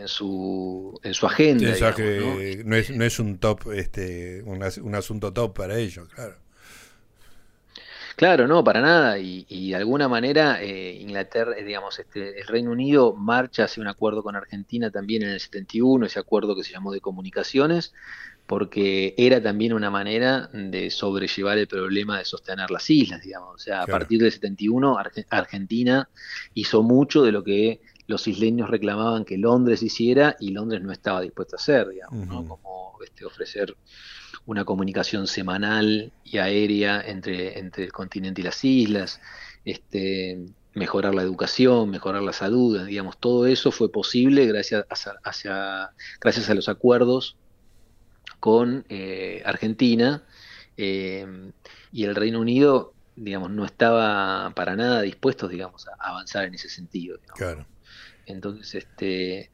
su, 0.06 0.98
en 1.02 1.14
su 1.14 1.26
agenda. 1.26 1.70
¿no? 2.64 2.76
es, 2.76 2.90
no 2.90 3.04
es 3.04 3.18
un 3.18 3.38
top, 3.38 3.72
este, 3.72 4.42
un, 4.42 4.62
un 4.82 4.94
asunto 4.94 5.32
top 5.32 5.54
para 5.54 5.78
ellos, 5.78 6.08
claro. 6.08 6.36
Claro, 8.20 8.46
no, 8.46 8.62
para 8.62 8.82
nada. 8.82 9.18
Y, 9.18 9.70
de 9.70 9.76
alguna 9.76 10.06
manera 10.06 10.62
eh, 10.62 10.98
Inglaterra, 11.00 11.54
eh, 11.56 11.64
digamos, 11.64 11.98
este, 11.98 12.38
el 12.38 12.46
Reino 12.46 12.70
Unido 12.70 13.14
marcha 13.14 13.64
hacia 13.64 13.80
un 13.80 13.86
acuerdo 13.86 14.22
con 14.22 14.36
Argentina 14.36 14.90
también 14.90 15.22
en 15.22 15.30
el 15.30 15.40
71, 15.40 16.04
ese 16.04 16.18
acuerdo 16.18 16.54
que 16.54 16.62
se 16.62 16.70
llamó 16.70 16.92
de 16.92 17.00
comunicaciones, 17.00 17.94
porque 18.46 19.14
era 19.16 19.42
también 19.42 19.72
una 19.72 19.88
manera 19.88 20.50
de 20.52 20.90
sobrellevar 20.90 21.56
el 21.56 21.66
problema 21.66 22.18
de 22.18 22.26
sostener 22.26 22.70
las 22.70 22.90
islas, 22.90 23.22
digamos. 23.22 23.54
O 23.54 23.58
sea, 23.58 23.84
a 23.84 23.86
partir 23.86 24.20
del 24.20 24.32
71 24.32 24.98
Argentina 25.30 26.10
hizo 26.52 26.82
mucho 26.82 27.22
de 27.22 27.32
lo 27.32 27.42
que 27.42 27.80
los 28.10 28.26
isleños 28.26 28.68
reclamaban 28.68 29.24
que 29.24 29.38
Londres 29.38 29.82
hiciera 29.84 30.36
y 30.40 30.50
Londres 30.50 30.82
no 30.82 30.90
estaba 30.90 31.20
dispuesto 31.20 31.54
a 31.54 31.58
hacer, 31.58 31.88
digamos, 31.88 32.26
¿no? 32.26 32.46
Como 32.46 32.98
este, 33.04 33.24
ofrecer 33.24 33.76
una 34.46 34.64
comunicación 34.64 35.28
semanal 35.28 36.12
y 36.24 36.38
aérea 36.38 37.00
entre, 37.00 37.56
entre 37.60 37.84
el 37.84 37.92
continente 37.92 38.40
y 38.40 38.44
las 38.44 38.64
islas, 38.64 39.20
este, 39.64 40.40
mejorar 40.74 41.14
la 41.14 41.22
educación, 41.22 41.88
mejorar 41.88 42.22
la 42.22 42.32
salud, 42.32 42.84
digamos, 42.84 43.16
todo 43.18 43.46
eso 43.46 43.70
fue 43.70 43.92
posible 43.92 44.44
gracias 44.46 44.84
a, 45.46 45.90
gracias 46.20 46.50
a 46.50 46.54
los 46.54 46.68
acuerdos 46.68 47.36
con 48.40 48.84
eh, 48.88 49.42
Argentina 49.44 50.24
eh, 50.76 51.52
y 51.92 52.04
el 52.04 52.16
Reino 52.16 52.40
Unido, 52.40 52.92
digamos, 53.14 53.50
no 53.50 53.64
estaba 53.64 54.50
para 54.56 54.74
nada 54.74 55.02
dispuesto, 55.02 55.46
digamos, 55.46 55.86
a 55.86 56.10
avanzar 56.10 56.46
en 56.46 56.54
ese 56.54 56.68
sentido. 56.68 57.20
Claro. 57.36 57.66
Entonces, 58.26 58.74
este, 58.74 59.50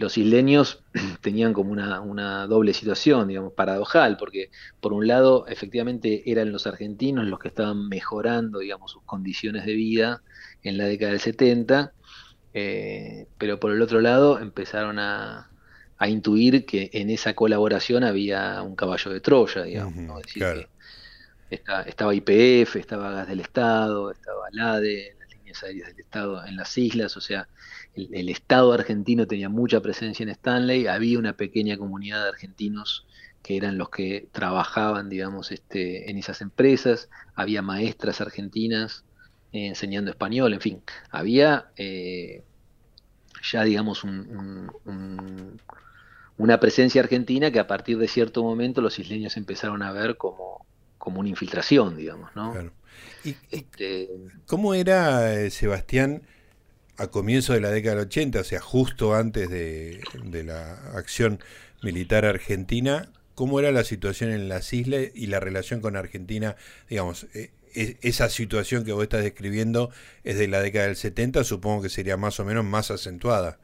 los 0.00 0.16
isleños 0.16 0.82
tenían 1.20 1.52
como 1.52 1.70
una, 1.70 2.46
doble 2.46 2.72
situación, 2.72 3.28
digamos, 3.28 3.52
paradojal, 3.52 4.16
porque 4.16 4.50
por 4.80 4.92
un 4.92 5.06
lado 5.06 5.46
efectivamente 5.46 6.30
eran 6.30 6.52
los 6.52 6.66
argentinos 6.66 7.26
los 7.26 7.38
que 7.38 7.48
estaban 7.48 7.88
mejorando, 7.88 8.60
digamos, 8.60 8.90
sus 8.92 9.02
condiciones 9.04 9.66
de 9.66 9.74
vida 9.74 10.22
en 10.62 10.78
la 10.78 10.84
década 10.86 11.12
del 11.12 11.20
70, 11.20 11.92
eh, 12.54 13.26
pero 13.38 13.60
por 13.60 13.72
el 13.72 13.82
otro 13.82 14.00
lado 14.00 14.40
empezaron 14.40 14.98
a, 14.98 15.46
intuir 16.08 16.64
que 16.64 16.88
en 16.94 17.10
esa 17.10 17.34
colaboración 17.34 18.04
había 18.04 18.62
un 18.62 18.74
caballo 18.74 19.10
de 19.10 19.20
Troya, 19.20 19.64
digamos, 19.64 20.22
estaba 21.50 22.14
IPF, 22.14 22.76
estaba 22.76 23.10
Gas 23.10 23.28
del 23.28 23.40
Estado, 23.40 24.10
estaba 24.10 24.48
LADE, 24.52 25.16
aéreas 25.62 25.88
del 25.88 26.00
Estado 26.00 26.44
en 26.46 26.56
las 26.56 26.76
islas, 26.78 27.16
o 27.16 27.20
sea, 27.20 27.48
el, 27.94 28.28
Estado 28.28 28.72
argentino 28.72 29.26
tenía 29.26 29.48
mucha 29.48 29.80
presencia 29.80 30.22
en 30.22 30.30
Stanley, 30.30 30.86
había 30.86 31.18
una 31.18 31.34
pequeña 31.34 31.76
comunidad 31.76 32.22
de 32.22 32.28
argentinos 32.30 33.06
que 33.42 33.56
eran 33.56 33.78
los 33.78 33.90
que 33.90 34.28
trabajaban, 34.32 35.08
digamos, 35.08 35.50
este, 35.50 36.10
en 36.10 36.18
esas 36.18 36.40
empresas, 36.40 37.08
había 37.34 37.62
maestras 37.62 38.20
argentinas 38.20 39.04
eh, 39.52 39.68
enseñando 39.68 40.10
español, 40.10 40.52
en 40.52 40.60
fin, 40.60 40.82
había 41.10 41.70
eh, 41.76 42.44
ya, 43.42 43.64
digamos, 43.64 44.04
una 46.36 46.60
presencia 46.60 47.02
argentina 47.02 47.50
que 47.50 47.58
a 47.58 47.66
partir 47.66 47.98
de 47.98 48.08
cierto 48.08 48.42
momento 48.42 48.80
los 48.80 48.98
isleños 48.98 49.36
empezaron 49.36 49.82
a 49.82 49.92
ver 49.92 50.16
como, 50.16 50.66
como 50.98 51.20
una 51.20 51.30
infiltración, 51.30 51.96
digamos, 51.96 52.30
¿no? 52.34 52.54
Este, 53.50 54.08
¿Cómo 54.46 54.74
era, 54.74 55.34
eh, 55.34 55.50
Sebastián, 55.50 56.22
a 56.96 57.08
comienzos 57.08 57.54
de 57.54 57.60
la 57.60 57.70
década 57.70 57.96
del 57.96 58.06
80, 58.06 58.40
o 58.40 58.44
sea, 58.44 58.60
justo 58.60 59.14
antes 59.14 59.48
de, 59.48 60.00
la 60.44 60.74
acción 60.94 61.40
militar 61.82 62.24
argentina, 62.24 63.10
¿cómo 63.34 63.58
era 63.58 63.72
la 63.72 63.84
situación 63.84 64.30
en 64.30 64.48
las 64.48 64.72
islas 64.72 65.08
y 65.14 65.26
la 65.26 65.40
relación 65.40 65.80
con 65.80 65.96
Argentina? 65.96 66.56
Digamos, 66.88 67.26
eh, 67.34 67.50
esa 67.74 68.28
situación 68.28 68.84
que 68.84 68.92
vos 68.92 69.02
estás 69.02 69.22
describiendo 69.22 69.90
es 70.24 70.38
de 70.38 70.48
la 70.48 70.60
década 70.60 70.86
del 70.86 70.96
70, 70.96 71.44
supongo 71.44 71.82
que 71.82 71.88
sería 71.88 72.16
más 72.16 72.38
o 72.40 72.44
menos 72.44 72.64
más 72.64 72.90
acentuada. 72.90 73.58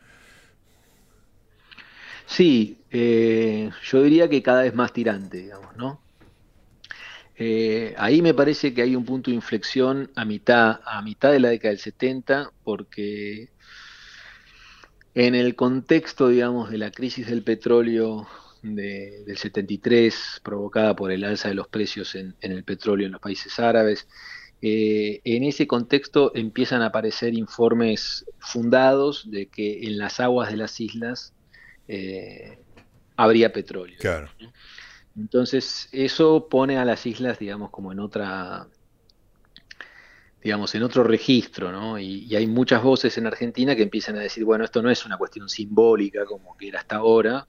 Sí, 2.27 2.79
eh, 2.90 3.70
yo 3.85 4.03
diría 4.03 4.29
que 4.29 4.42
cada 4.42 4.62
vez 4.62 4.75
más 4.75 4.92
tirante, 4.92 5.38
digamos, 5.38 5.77
¿no? 5.77 6.01
Eh, 7.38 7.94
ahí 7.99 8.22
me 8.22 8.33
parece 8.33 8.72
que 8.72 8.83
hay 8.83 8.96
un 8.96 9.05
punto 9.05 9.31
de 9.31 9.35
inflexión 9.35 10.11
a 10.16 10.25
mitad, 10.25 10.81
a 10.87 11.03
mitad 11.03 11.33
de 11.33 11.40
la 11.40 11.51
década 11.51 11.70
del 11.70 11.81
70, 11.81 12.51
porque 12.64 13.51
en 15.14 15.35
el 15.35 15.55
contexto, 15.55 16.29
digamos, 16.29 16.70
de 16.70 16.79
la 16.79 16.90
crisis 16.90 17.27
del 17.27 17.42
petróleo 17.42 18.27
del 18.62 19.37
73, 19.37 20.40
provocada 20.42 20.96
por 20.96 21.12
el 21.12 21.25
alza 21.25 21.49
de 21.49 21.55
los 21.55 21.68
precios 21.68 22.14
en, 22.14 22.35
el 22.40 22.64
petróleo 22.64 23.07
en 23.07 23.12
los 23.12 23.20
países 23.20 23.59
árabes, 23.59 24.09
eh, 24.62 25.20
en 25.25 25.44
ese 25.44 25.66
contexto 25.66 26.33
empiezan 26.35 26.81
a 26.81 26.87
aparecer 26.87 27.35
informes 27.35 28.25
fundados 28.38 29.31
de 29.31 29.46
que 29.46 29.85
en 29.85 29.99
las 29.99 30.20
aguas 30.20 30.51
de 30.51 30.57
las 30.57 30.81
islas 30.81 31.35
eh, 31.87 32.59
habría 33.16 33.53
petróleo. 33.53 33.99
Claro. 34.01 34.31
Entonces, 35.16 35.88
eso 35.92 36.48
pone 36.48 36.79
a 36.79 36.85
las 36.85 37.07
islas, 37.07 37.38
digamos, 37.38 37.70
como 37.70 37.90
en 37.92 38.00
otra, 38.00 38.68
digamos, 40.42 40.74
en 40.74 40.83
otro 40.83 41.05
registro, 41.05 41.72
¿no? 41.72 41.98
Y, 41.98 42.35
hay 42.37 42.46
muchas 42.46 42.83
voces 42.83 43.16
en 43.16 43.26
Argentina 43.26 43.74
que 43.74 43.83
empiezan 43.83 44.16
a 44.16 44.20
decir, 44.20 44.44
bueno, 44.44 44.64
esto 44.64 44.83
no 44.83 44.90
es 44.90 45.07
una 45.07 45.16
cuestión 45.16 45.48
simbólica 45.48 46.24
como 46.26 46.57
que 46.57 46.68
era 46.68 46.81
hasta 46.81 46.96
ahora, 46.96 47.46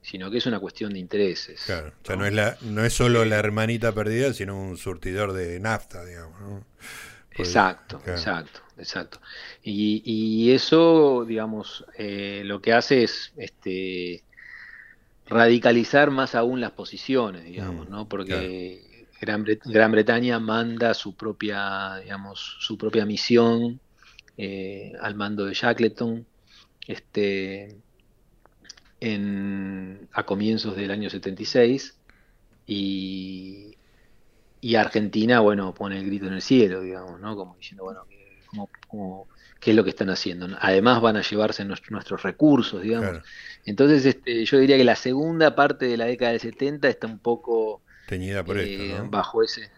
sino 0.00 0.30
que 0.30 0.38
es 0.38 0.46
una 0.46 0.58
cuestión 0.58 0.94
de 0.94 1.00
intereses. 1.00 1.62
Claro, 1.66 1.88
o 1.88 2.06
sea, 2.06 2.16
no 2.16 2.24
es, 2.24 2.32
la, 2.32 2.56
no 2.62 2.84
es 2.84 2.94
solo 2.94 3.24
la 3.26 3.36
hermanita 3.36 3.92
perdida, 3.92 4.32
sino 4.32 4.58
un 4.58 4.78
surtidor 4.78 5.34
de 5.34 5.60
nafta, 5.60 6.04
digamos. 6.04 6.64
exacto, 7.32 8.00
exacto, 8.06 8.60
exacto. 8.78 9.20
Y, 9.62 10.02
y 10.04 10.52
eso, 10.52 11.26
digamos, 11.28 11.84
eh, 11.98 12.42
lo 12.44 12.62
que 12.62 12.72
hace 12.72 13.04
es 13.04 13.32
este, 13.36 14.24
radicalizar 15.26 16.10
más 16.10 16.34
aún 16.34 16.60
las 16.60 16.72
posiciones, 16.72 17.44
digamos, 17.44 17.88
mm, 17.88 17.92
¿no? 17.92 18.08
Porque 18.08 19.06
Gran, 19.20 19.44
Gran, 19.64 19.92
Bretaña 19.92 20.38
manda 20.38 20.94
su 20.94 21.14
propia, 21.14 21.96
digamos, 22.02 22.56
su 22.60 22.76
propia 22.76 23.06
misión 23.06 23.80
eh, 24.36 24.92
al 25.00 25.14
mando 25.14 25.44
de 25.44 25.54
Shackleton. 25.54 26.26
Este, 26.86 27.76
a 30.12 30.22
comienzos 30.24 30.76
del 30.76 30.90
año 30.90 31.10
76 31.10 31.96
y, 32.66 33.76
y, 34.60 34.74
Argentina, 34.76 35.40
bueno, 35.40 35.74
pone 35.74 35.98
el 35.98 36.06
grito 36.06 36.26
en 36.26 36.34
el 36.34 36.42
cielo, 36.42 36.82
digamos, 36.82 37.20
¿no? 37.20 37.34
Como 37.34 37.56
diciendo, 37.56 37.84
bueno, 37.84 38.06
¿qué 39.62 39.70
es 39.70 39.76
lo 39.76 39.84
que 39.84 39.90
están 39.90 40.10
haciendo? 40.10 40.48
Además 40.60 41.00
van 41.00 41.16
a 41.16 41.22
llevarse 41.22 41.64
nuestros 41.64 42.22
recursos, 42.22 42.82
digamos. 42.82 43.22
Entonces, 43.64 44.04
este, 44.04 44.44
yo 44.44 44.58
diría 44.58 44.76
que 44.76 44.84
la 44.84 44.96
segunda 44.96 45.54
parte 45.54 45.86
de 45.86 45.96
la 45.96 46.04
década 46.04 46.32
del 46.32 46.40
70 46.40 46.88
está 46.88 47.06
un 47.06 47.18
poco... 47.18 47.80
Teñida 48.06 48.44
por 48.44 48.58
eh, 48.58 48.94
Bajo 49.08 49.42
ese 49.42 49.70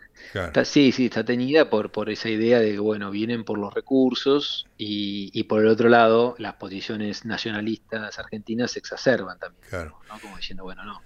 sí, 0.65 0.93
sí, 0.93 1.07
está 1.07 1.25
teñida 1.25 1.71
por, 1.71 1.91
por 1.91 2.11
esa 2.11 2.29
idea 2.29 2.59
de 2.61 2.73
que, 2.73 2.79
bueno, 2.79 3.11
vienen 3.11 3.45
por 3.45 3.59
los 3.59 3.73
recursos 3.73 4.67
y, 4.77 5.43
por 5.45 5.63
el 5.63 5.69
otro 5.69 5.89
lado, 5.89 6.35
las 6.39 6.55
posiciones 6.55 7.25
nacionalistas 7.25 8.19
argentinas 8.19 8.73
se 8.73 8.79
exacerban 8.79 9.39
también. 9.39 9.63
Claro. 9.69 9.99
Como 10.21 10.37
diciendo, 10.37 10.65
bueno, 10.65 10.85
no. 10.85 11.03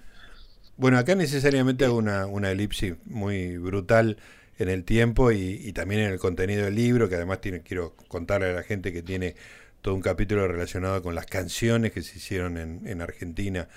Bueno, 0.77 0.99
acá 0.99 1.15
necesariamente 1.15 1.85
hago 1.85 1.97
una, 1.97 2.27
una 2.27 2.51
elipsis 2.51 2.95
muy 3.05 3.59
brutal 3.59 4.19
en 4.59 4.69
el 4.69 4.85
tiempo 4.85 5.33
y, 5.33 5.73
también 5.73 6.03
en 6.03 6.13
el 6.13 6.19
contenido 6.19 6.65
del 6.65 6.75
libro, 6.75 7.09
que 7.09 7.15
además 7.15 7.41
tiene, 7.41 7.63
quiero 7.63 7.95
contarle 8.09 8.51
a 8.51 8.53
la 8.53 8.63
gente 8.63 8.93
que 8.93 9.03
tiene 9.03 9.35
todo 9.83 9.95
un 9.95 10.01
capítulo 10.01 10.49
relacionado 10.49 11.03
con 11.03 11.15
las 11.15 11.27
canciones 11.27 11.93
que 11.93 12.03
se 12.03 12.19
hicieron 12.19 12.59
en, 12.59 12.87
en 12.87 13.01
Argentina 13.01 13.69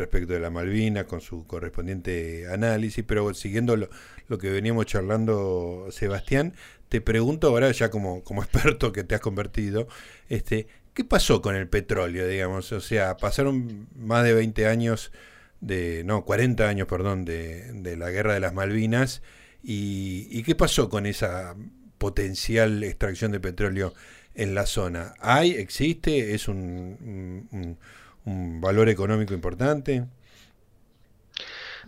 respecto 0.00 0.32
de 0.32 0.40
la 0.40 0.50
Malvina, 0.50 1.04
con 1.04 1.20
su 1.20 1.46
correspondiente 1.46 2.46
análisis, 2.50 3.04
pero 3.06 3.32
siguiendo 3.34 3.76
lo, 3.76 4.38
que 4.38 4.50
veníamos 4.50 4.86
charlando, 4.86 5.88
Sebastián, 5.90 6.54
te 6.88 7.00
pregunto 7.00 7.48
ahora 7.48 7.70
ya 7.70 7.90
como, 7.90 8.24
como 8.24 8.42
experto 8.42 8.92
que 8.92 9.04
te 9.04 9.14
has 9.14 9.20
convertido, 9.20 9.88
este, 10.28 10.66
¿qué 10.94 11.04
pasó 11.04 11.42
con 11.42 11.54
el 11.54 11.68
petróleo, 11.68 12.26
digamos? 12.26 12.72
O 12.72 12.80
sea, 12.80 13.16
pasaron 13.16 13.88
más 13.94 14.24
de 14.24 14.34
20 14.34 14.66
años 14.66 15.12
de, 15.60 16.02
no, 16.04 16.24
40 16.24 16.68
años, 16.68 16.88
perdón, 16.88 17.24
de, 17.24 17.72
de 17.74 17.96
la 17.96 18.10
guerra 18.10 18.34
de 18.34 18.40
las 18.40 18.54
Malvinas, 18.54 19.22
y, 19.62 20.42
qué 20.42 20.54
pasó 20.54 20.88
con 20.88 21.06
esa 21.06 21.56
potencial 21.98 22.82
extracción 22.82 23.32
de 23.32 23.40
petróleo 23.40 23.94
en 24.34 24.54
la 24.54 24.66
zona? 24.66 25.14
¿Hay, 25.20 25.52
existe, 25.52 26.34
es 26.34 26.48
un 26.48 27.76
un 28.24 28.60
valor 28.60 28.88
económico 28.88 29.34
importante? 29.34 30.06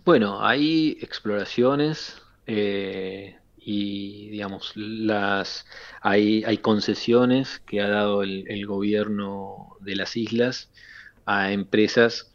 Bueno, 0.04 0.44
hay 0.44 0.98
exploraciones 1.00 2.20
eh, 2.46 3.37
y, 3.58 4.30
digamos, 4.30 4.72
las 4.74 5.66
hay, 6.00 6.42
hay, 6.44 6.58
concesiones 6.58 7.61
que 7.61 7.80
ha 7.80 7.88
dado 7.88 8.22
el, 8.22 8.66
gobierno 8.66 9.76
de 9.80 9.94
las 9.94 10.16
islas 10.16 10.70
a 11.26 11.52
empresas 11.52 12.32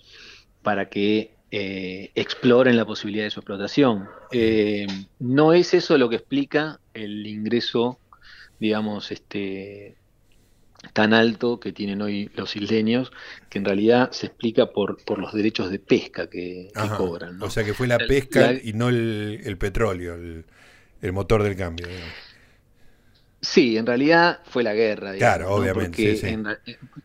para 0.61 0.89
que 0.89 1.35
eh, 1.49 2.11
exploren 2.15 2.75
la 2.75 2.85
posibilidad 2.85 3.23
de 3.23 3.31
su 3.31 3.39
explotación. 3.39 4.07
Eh, 4.31 4.85
no 5.19 5.53
es 5.53 5.73
eso 5.73 5.97
lo 5.97 6.09
que 6.09 6.17
explica 6.17 6.79
el 6.93 7.25
ingreso, 7.25 7.99
digamos, 8.59 9.11
este, 9.11 9.95
tan 10.93 11.13
alto 11.13 11.59
que 11.59 11.71
tienen 11.71 12.01
hoy 12.01 12.29
los 12.35 12.55
isleños, 12.55 13.11
que 13.49 13.59
en 13.59 13.65
realidad 13.65 14.11
se 14.11 14.27
explica 14.27 14.67
por, 14.67 15.03
por 15.05 15.19
los 15.19 15.33
derechos 15.33 15.71
de 15.71 15.79
pesca 15.79 16.29
que, 16.29 16.69
cobran. 16.97 17.41
O 17.41 17.49
sea 17.49 17.63
que 17.63 17.73
fue 17.73 17.87
la 17.87 17.97
pesca 17.97 18.53
y 18.53 18.73
no 18.73 18.89
el, 18.89 19.57
petróleo, 19.57 20.15
el, 20.15 21.13
motor 21.13 21.43
del 21.43 21.55
cambio. 21.55 21.87
Sí, 23.41 23.77
en 23.77 23.85
realidad 23.85 24.39
fue 24.45 24.63
la 24.63 24.73
guerra. 24.73 25.15
claro, 25.15 25.53
obviamente. 25.53 26.19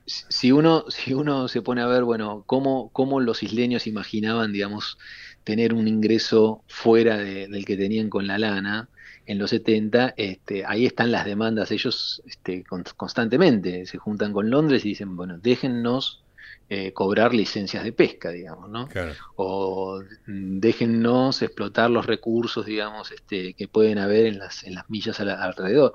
si, 0.07 0.53
uno, 0.53 0.85
si 0.89 1.13
uno 1.13 1.49
se 1.49 1.63
pone 1.63 1.83
a 1.83 1.87
ver, 1.87 2.05
bueno, 2.05 2.45
cómo, 2.47 2.91
cómo 2.93 3.21
los 3.21 3.43
isleños 3.43 3.87
imaginaban, 3.87 4.53
digamos, 4.53 4.99
tener 5.45 5.75
un 5.75 5.89
ingreso 5.89 6.63
fuera 6.69 7.19
del 7.19 7.65
que 7.65 7.77
tenían 7.77 8.09
con 8.09 8.27
la 8.27 8.39
lana, 8.39 8.89
en 9.27 9.39
los 9.39 9.51
70, 9.51 10.15
este, 10.17 10.65
ahí 10.67 10.87
están 10.87 11.13
las 11.13 11.25
demandas, 11.25 11.71
ellos 11.71 12.23
este, 12.27 12.65
constantemente 12.65 13.87
se 13.87 13.99
juntan 13.99 14.33
con 14.33 14.51
Londres 14.51 14.85
y 14.85 14.91
dicen, 14.91 15.17
bueno, 15.17 15.39
déjennos 15.39 16.23
eh, 16.69 16.93
cobrar 16.93 17.35
licencias 17.35 17.85
de 17.85 17.93
pesca, 17.93 18.31
digamos, 18.31 18.71
¿no? 18.71 18.89
O 19.37 20.01
déjennos 20.27 21.43
explotar 21.43 21.91
los 21.91 22.07
recursos, 22.07 22.65
digamos, 22.65 23.13
este, 23.13 23.53
que 23.53 23.69
pueden 23.69 23.99
haber 23.99 24.27
en 24.27 24.39
las, 24.39 24.65
en 24.65 24.77
las 24.77 24.89
millas 24.89 25.21
alrededor. 25.21 25.93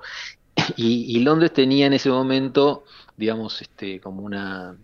Y, 0.76 1.18
Londres 1.20 1.52
tenía 1.52 1.86
en 1.86 1.94
ese 1.94 2.10
momento, 2.10 2.84
digamos, 3.16 3.60
este, 3.62 4.00
como 4.00 4.22
una, 4.22 4.76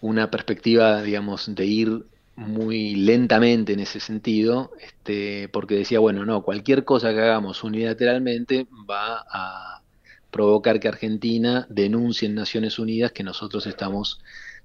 una 0.00 0.30
perspectiva, 0.30 1.02
digamos, 1.02 1.54
de 1.54 1.66
ir 1.66 2.06
muy 2.36 2.94
lentamente 2.94 3.72
en 3.72 3.80
ese 3.80 4.00
sentido, 4.00 4.72
este, 4.80 5.48
porque 5.48 5.74
decía, 5.74 6.00
bueno, 6.00 6.24
no, 6.24 6.42
cualquier 6.42 6.84
cosa 6.84 7.12
que 7.12 7.20
hagamos 7.20 7.64
unilateralmente 7.64 8.66
va 8.88 9.24
a 9.30 9.75
provocar 10.30 10.80
que 10.80 10.88
Argentina 10.88 11.66
denuncie 11.68 12.28
en 12.28 12.34
Naciones 12.34 12.78
Unidas 12.78 13.12
que 13.12 13.22
nosotros 13.22 13.66
estamos 13.66 14.20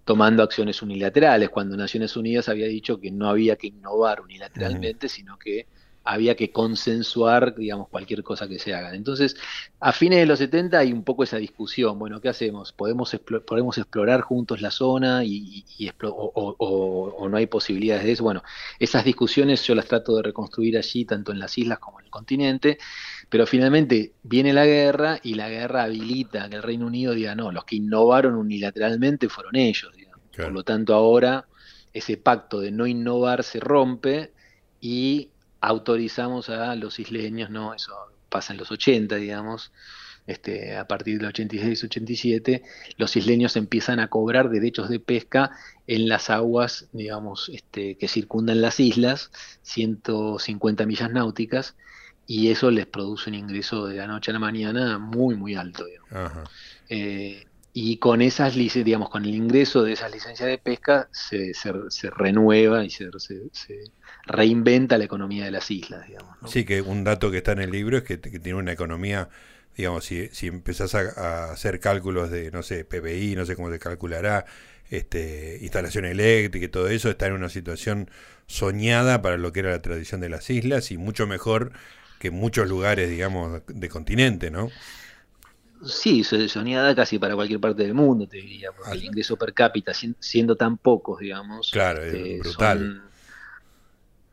tomando 0.06 0.44
acciones 0.44 0.82
unilaterales, 0.82 1.50
cuando 1.50 1.78
Naciones 1.78 2.16
Unidas 2.18 2.50
había 2.50 2.68
dicho 2.68 3.00
que 3.00 3.12
no 3.12 3.30
había 3.30 3.56
que 3.56 3.68
innovar 3.68 4.22
unilateralmente, 4.22 5.08
sino 5.08 5.38
que 5.38 5.68
había 6.04 6.36
que 6.36 6.52
consensuar, 6.52 7.56
digamos, 7.56 7.88
cualquier 7.88 8.24
cosa 8.24 8.48
que 8.48 8.58
se 8.58 8.74
haga. 8.74 8.96
Entonces, 8.96 9.36
a 9.80 9.92
fines 9.92 10.20
de 10.20 10.26
los 10.26 10.40
70 10.40 10.80
hay 10.80 10.92
un 10.92 11.04
poco 11.04 11.24
esa 11.24 11.38
discusión, 11.38 12.00
bueno, 12.00 12.20
¿qué 12.20 12.30
hacemos? 12.30 12.74
¿Podemos, 12.74 13.16
podemos 13.46 13.78
explorar 13.78 14.22
juntos 14.22 14.62
la 14.62 14.72
zona 14.72 15.24
y, 15.24 15.64
o, 16.04 17.28
no 17.30 17.38
hay 17.38 17.46
posibilidades 17.46 18.04
de 18.04 18.14
eso? 18.14 18.24
Bueno, 18.24 18.42
esas 18.80 19.06
discusiones 19.06 19.64
yo 19.64 19.76
las 19.76 19.86
trato 19.86 20.16
de 20.16 20.24
reconstruir 20.24 20.78
allí, 20.78 21.06
tanto 21.06 21.32
en 21.32 21.40
las 21.40 21.58
islas 21.58 21.78
como 21.78 22.01
continente, 22.12 22.78
pero 23.30 23.48
finalmente 23.48 24.14
viene 24.22 24.54
la 24.54 24.68
guerra 24.68 25.20
y 25.24 25.34
la 25.34 25.50
guerra 25.50 25.84
habilita 25.84 26.48
que 26.50 26.58
el 26.58 26.64
Reino 26.64 26.86
Unido 26.86 27.14
diga, 27.14 27.34
no, 27.34 27.52
los 27.52 27.66
que 27.66 27.78
innovaron 27.78 28.36
unilateralmente 28.36 29.30
fueron 29.30 29.56
ellos, 29.56 29.92
Por 30.36 30.52
lo 30.52 30.64
tanto, 30.64 30.94
ahora 30.94 31.48
ese 31.94 32.18
pacto 32.18 32.60
de 32.60 32.72
no 32.72 32.86
innovar 32.86 33.44
se 33.44 33.60
rompe 33.60 34.32
y 34.80 35.32
autorizamos 35.60 36.50
a 36.50 36.76
los 36.76 37.00
isleños, 37.00 37.50
¿no? 37.50 37.74
Eso 37.74 37.94
pasa 38.30 38.54
en 38.54 38.60
los 38.60 38.72
80, 38.72 39.16
digamos, 39.16 39.72
este, 40.28 40.78
a 40.78 40.88
partir 40.88 41.20
del 41.20 41.34
86-87, 41.34 42.62
los 42.98 43.16
isleños 43.16 43.56
empiezan 43.56 44.00
a 44.00 44.08
cobrar 44.08 44.50
derechos 44.50 44.90
de 44.90 45.00
pesca 45.00 45.52
en 45.88 46.08
las 46.08 46.30
aguas, 46.30 46.88
digamos, 46.94 47.50
este, 47.50 47.98
que 47.98 48.08
circundan 48.08 48.62
las 48.62 48.80
islas, 48.80 49.32
150 49.64 50.86
millas 50.86 51.12
náuticas, 51.12 51.76
y 52.28 52.50
eso 52.50 52.72
les 52.72 52.86
produce 52.86 53.30
un 53.30 53.36
ingreso 53.36 53.88
de 53.88 53.98
la 53.98 54.08
noche 54.08 54.32
a 54.32 54.34
la 54.34 54.40
mañana 54.40 54.98
muy, 54.98 55.36
muy 55.36 55.56
alto. 55.56 55.86
Eh, 56.90 57.46
y 57.74 57.98
con 57.98 58.22
esas 58.22 58.56
licencias, 58.56 58.86
digamos, 58.86 59.10
con 59.10 59.24
el 59.24 59.34
ingreso 59.34 59.84
de 59.84 59.94
esas 59.94 60.12
licencias 60.12 60.48
de 60.48 60.58
pesca 60.58 61.08
se, 61.12 61.54
se, 61.54 62.10
renueva 62.10 62.84
y 62.84 62.90
se, 62.90 63.10
se, 63.20 63.84
reinventa 64.26 64.98
la 64.98 65.06
economía 65.06 65.46
de 65.46 65.52
las 65.52 65.72
islas, 65.72 66.06
digamos. 66.08 66.38
Sí, 66.48 66.66
que 66.66 66.82
un 66.82 67.04
dato 67.04 67.32
que 67.32 67.38
está 67.38 67.54
en 67.54 67.60
el 67.60 67.72
libro 67.72 67.98
es 67.98 68.04
que, 68.04 68.18
tiene 68.18 68.56
una 68.56 68.74
economía, 68.74 69.30
digamos, 69.78 70.04
si, 70.04 70.28
si 70.30 70.48
empezás 70.48 70.96
a, 70.96 71.52
hacer 71.52 71.80
cálculos 71.80 72.30
de, 72.30 72.52
no 72.52 72.62
sé, 72.62 72.84
PBI, 72.84 73.36
no 73.36 73.46
sé 73.46 73.56
cómo 73.56 73.72
se 73.72 73.80
calculará, 73.80 74.46
este, 74.90 75.60
instalación 75.62 76.04
eléctrica 76.04 76.66
y 76.66 76.70
todo 76.70 76.90
eso, 76.90 77.10
está 77.10 77.28
en 77.28 77.34
una 77.34 77.48
situación 77.48 78.10
soñada 78.48 79.22
para 79.22 79.38
lo 79.38 79.54
que 79.54 79.62
era 79.62 79.72
la 79.72 79.82
tradición 79.82 80.20
de 80.20 80.28
las 80.28 80.50
islas 80.50 80.92
y 80.92 80.98
mucho 80.98 81.26
mejor 81.26 81.72
que 82.22 82.30
muchos 82.30 82.70
lugares, 82.70 83.10
digamos, 83.10 83.64
de 83.66 83.90
continente, 83.90 84.52
¿no? 84.52 84.70
Sí, 85.84 86.24
soñada 86.24 86.94
casi 86.94 87.18
para 87.18 87.34
cualquier 87.34 87.60
parte 87.60 87.82
del 87.82 87.96
mundo, 87.96 88.28
te 88.28 88.38
diría, 88.38 88.72
porque 88.72 89.00
el 89.00 89.04
ingreso 89.06 89.36
per 89.36 89.54
cápita, 89.54 89.92
siendo 90.20 90.56
tan 90.56 90.78
pocos, 90.78 91.20
digamos, 91.20 91.72
claro, 91.72 92.04
es 92.04 92.14
este, 92.14 92.40
brutal. 92.40 93.02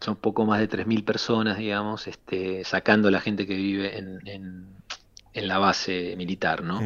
Son, 0.01 0.16
poco 0.16 0.44
más 0.44 0.61
de 0.61 0.68
3.000 0.68 1.05
personas, 1.05 1.57
digamos, 1.57 2.07
este, 2.07 2.62
sacando 2.64 3.11
la 3.11 3.20
gente 3.20 3.46
que 3.46 3.55
vive 3.55 3.96
en, 3.98 4.20
en, 4.27 5.48
la 5.48 5.59
base 5.59 6.14
militar, 6.16 6.62
¿no? 6.62 6.81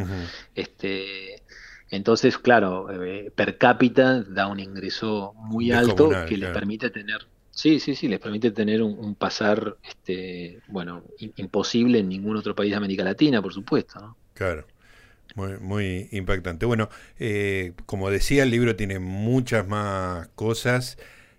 este, 0.54 1.42
Entonces, 1.90 2.38
claro, 2.38 2.88
eh, 3.04 3.32
per 3.34 3.58
cápita 3.58 4.22
da 4.22 4.46
un 4.46 4.60
ingreso 4.60 5.32
muy 5.34 5.72
alto 5.72 6.10
que 6.28 6.36
les 6.36 6.50
permite 6.50 6.90
tener, 6.90 7.26
sí, 7.52 7.78
sí, 7.78 7.94
sí, 7.94 8.08
les 8.08 8.18
permite 8.18 8.50
tener 8.50 8.82
un, 8.82 9.14
pasar, 9.14 9.76
este, 9.88 10.60
bueno, 10.68 11.04
imposible 11.36 12.00
en 12.00 12.08
ningún 12.08 12.36
otro 12.36 12.54
país 12.54 12.70
de 12.70 12.76
América 12.76 13.04
Latina, 13.04 13.40
por 13.40 13.52
supuesto. 13.52 14.00
¿no? 14.00 14.16
Claro. 14.34 14.66
Muy, 15.34 15.58
muy 15.58 16.08
impactante. 16.12 16.66
Bueno, 16.66 16.88
eh, 17.18 17.72
como 17.86 18.10
decía, 18.10 18.42
el 18.42 18.50
libro 18.50 18.76
tiene 18.76 18.98
muchas 18.98 19.66
más 19.66 20.28
cosas. 20.34 20.98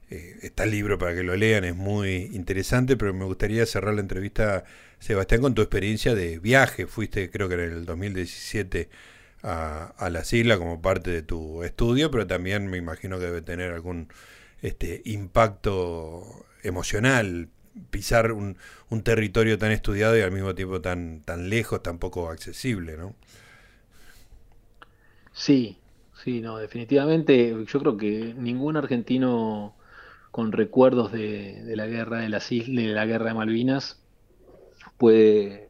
Eh, 0.09 0.37
está 0.41 0.63
el 0.63 0.71
libro 0.71 0.97
para 0.97 1.13
que 1.13 1.23
lo 1.23 1.35
lean, 1.35 1.63
es 1.63 1.75
muy 1.75 2.29
interesante, 2.33 2.97
pero 2.97 3.13
me 3.13 3.25
gustaría 3.25 3.65
cerrar 3.65 3.93
la 3.93 4.01
entrevista, 4.01 4.63
Sebastián, 4.99 5.41
con 5.41 5.53
tu 5.53 5.61
experiencia 5.61 6.15
de 6.15 6.39
viaje. 6.39 6.87
Fuiste, 6.87 7.29
creo 7.29 7.47
que 7.49 7.55
en 7.55 7.61
el 7.61 7.85
2017, 7.85 8.89
a, 9.43 9.93
a 9.97 10.09
las 10.09 10.31
islas 10.33 10.57
como 10.57 10.81
parte 10.81 11.11
de 11.11 11.21
tu 11.21 11.63
estudio, 11.63 12.09
pero 12.11 12.25
también 12.27 12.67
me 12.67 12.77
imagino 12.77 13.19
que 13.19 13.25
debe 13.25 13.41
tener 13.41 13.71
algún 13.73 14.07
este, 14.63 15.01
impacto 15.05 16.45
emocional 16.63 17.49
pisar 17.89 18.31
un, 18.31 18.57
territorio 19.03 19.57
tan 19.57 19.71
estudiado 19.71 20.17
y 20.17 20.21
al 20.21 20.31
mismo 20.31 20.55
tiempo 20.55 20.79
tan, 20.79 21.21
tan 21.21 21.49
lejos, 21.49 21.83
tan 21.83 21.99
poco 21.99 22.29
accesible, 22.29 22.95
¿no? 22.95 23.15
Sí, 25.33 25.77
sí, 26.23 26.41
no, 26.41 26.57
definitivamente 26.57 27.55
yo 27.67 27.79
creo 27.79 27.97
que 27.97 28.33
ningún 28.37 28.77
argentino 28.77 29.75
con 30.31 30.51
recuerdos 30.51 31.11
de, 31.11 31.63
la 31.75 31.87
guerra 31.87 32.19
de 32.19 32.29
las 32.29 32.51
islas, 32.51 32.85
de 32.85 32.93
la 32.93 33.05
guerra 33.05 33.25
de 33.29 33.33
Malvinas 33.33 33.99
puede, 34.97 35.69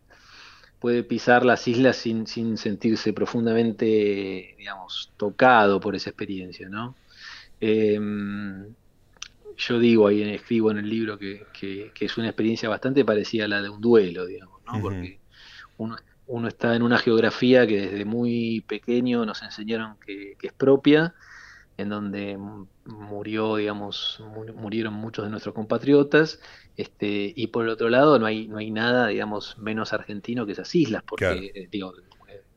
puede 0.79 1.03
pisar 1.03 1.45
las 1.45 1.67
islas 1.67 1.95
sin, 1.95 2.27
sin 2.27 2.57
sentirse 2.57 3.11
profundamente, 3.11 4.55
digamos, 4.57 5.11
tocado 5.17 5.79
por 5.79 5.95
esa 5.95 6.11
experiencia, 6.11 6.69
¿no? 6.69 6.95
Em, 7.59 8.75
yo 9.57 9.79
digo 9.79 10.07
ahí, 10.07 10.21
escribo 10.23 10.71
en 10.71 10.77
el 10.77 10.89
libro 10.89 11.17
que, 11.17 11.45
es 11.99 12.17
una 12.17 12.27
experiencia 12.27 12.69
bastante 12.69 13.05
parecida 13.05 13.45
a 13.45 13.47
la 13.47 13.61
de 13.61 13.69
un 13.69 13.81
duelo, 13.81 14.25
digamos, 14.25 14.61
¿no? 14.65 14.81
Porque 14.81 15.19
uno, 15.77 15.95
uno 16.27 16.47
está 16.47 16.75
en 16.75 16.83
una 16.83 16.97
geografía 16.97 17.67
que 17.67 17.81
desde 17.81 18.05
muy 18.05 18.61
pequeño 18.61 19.25
nos 19.25 19.41
enseñaron 19.43 19.97
que, 20.05 20.37
es 20.41 20.53
propia, 20.53 21.13
en 21.77 21.89
donde 21.89 22.37
murió, 22.85 23.55
digamos, 23.57 24.23
murieron 24.55 24.93
muchos 24.93 25.25
de 25.25 25.31
nuestros 25.31 25.55
compatriotas, 25.55 26.39
este, 26.77 27.33
y 27.35 27.47
por 27.47 27.65
el 27.65 27.69
otro 27.69 27.89
lado 27.89 28.19
no 28.19 28.25
hay, 28.25 28.47
no 28.47 28.57
hay 28.57 28.71
nada, 28.71 29.07
digamos, 29.07 29.57
menos 29.57 29.93
argentino 29.93 30.45
que 30.45 30.53
esas 30.53 30.73
islas, 30.75 31.03
porque 31.07 31.51
eh, 31.53 31.67
digo, 31.71 31.93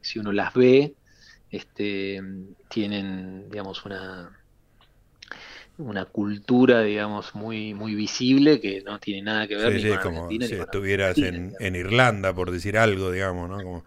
si 0.00 0.18
uno 0.18 0.32
las 0.32 0.54
ve, 0.54 0.94
este, 1.50 2.22
tienen, 2.68 3.48
digamos, 3.50 3.84
una 3.84 4.38
una 5.78 6.06
cultura, 6.06 6.82
digamos, 6.82 7.34
muy 7.34 7.74
muy 7.74 7.94
visible 7.94 8.60
que 8.60 8.82
no 8.82 8.98
tiene 8.98 9.22
nada 9.22 9.46
que 9.46 9.56
ver 9.56 9.74
ni 9.74 9.90
con 9.90 10.14
como 10.14 10.30
si 10.30 10.54
estuvieras 10.54 11.18
en, 11.18 11.54
en, 11.60 11.76
Irlanda, 11.76 12.34
por 12.34 12.50
decir 12.50 12.78
algo, 12.78 13.10
digamos, 13.10 13.48
¿no? 13.50 13.62
Como, 13.62 13.84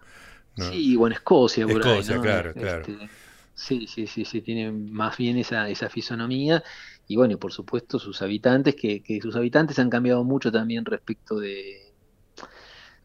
Sí, 0.56 0.96
o 0.96 1.06
en 1.06 1.14
Escocia, 1.14 1.66
por 1.66 1.80
Escocia, 1.80 2.20
claro, 2.20 2.52
claro. 2.52 2.80
Este, 2.80 3.08
sí, 3.54 3.86
sí, 3.86 4.06
sí, 4.06 4.24
sí, 4.24 4.40
tiene 4.42 4.70
más 4.70 5.16
bien 5.16 5.38
esa, 5.38 5.68
esa 5.68 5.88
fisonomía 5.88 6.62
y 7.06 7.16
bueno, 7.16 7.34
y 7.34 7.36
por 7.36 7.52
supuesto 7.52 7.98
sus 7.98 8.20
habitantes, 8.22 8.74
que, 8.76 9.02
que 9.02 9.20
sus 9.20 9.34
habitantes 9.36 9.78
han 9.78 9.90
cambiado 9.90 10.22
mucho 10.22 10.52
también 10.52 10.84
respecto 10.84 11.40
de, 11.40 11.92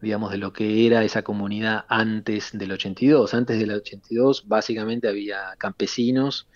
digamos, 0.01 0.31
de 0.31 0.37
lo 0.37 0.53
que 0.53 0.85
era 0.85 1.03
esa 1.03 1.23
comunidad 1.23 1.85
antes 1.87 2.51
del 2.53 2.71
82. 2.73 3.33
Antes 3.33 3.59
del 3.59 3.71
82 3.71 4.47
básicamente 4.47 5.07
había 5.07 5.55
campesinos 5.57 6.47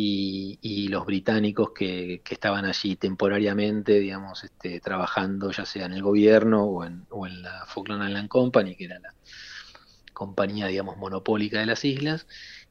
y, 0.00 0.88
los 0.88 1.04
británicos 1.06 1.70
que, 1.72 2.22
estaban 2.28 2.64
allí 2.64 2.96
temporariamente, 2.96 3.98
digamos, 3.98 4.44
este, 4.44 4.80
trabajando 4.80 5.50
ya 5.50 5.64
sea 5.64 5.86
en 5.86 5.92
el 5.92 6.02
gobierno 6.02 6.64
o 6.64 6.84
en, 6.84 7.06
o 7.10 7.26
en 7.26 7.42
la 7.42 7.66
Falkland 7.66 8.08
Island 8.08 8.28
Company, 8.28 8.76
que 8.76 8.84
era 8.84 8.98
la 9.00 9.14
compañía, 10.12 10.66
digamos, 10.66 10.96
monopólica 10.96 11.60
de 11.60 11.66
las 11.66 11.84
islas. 11.84 12.26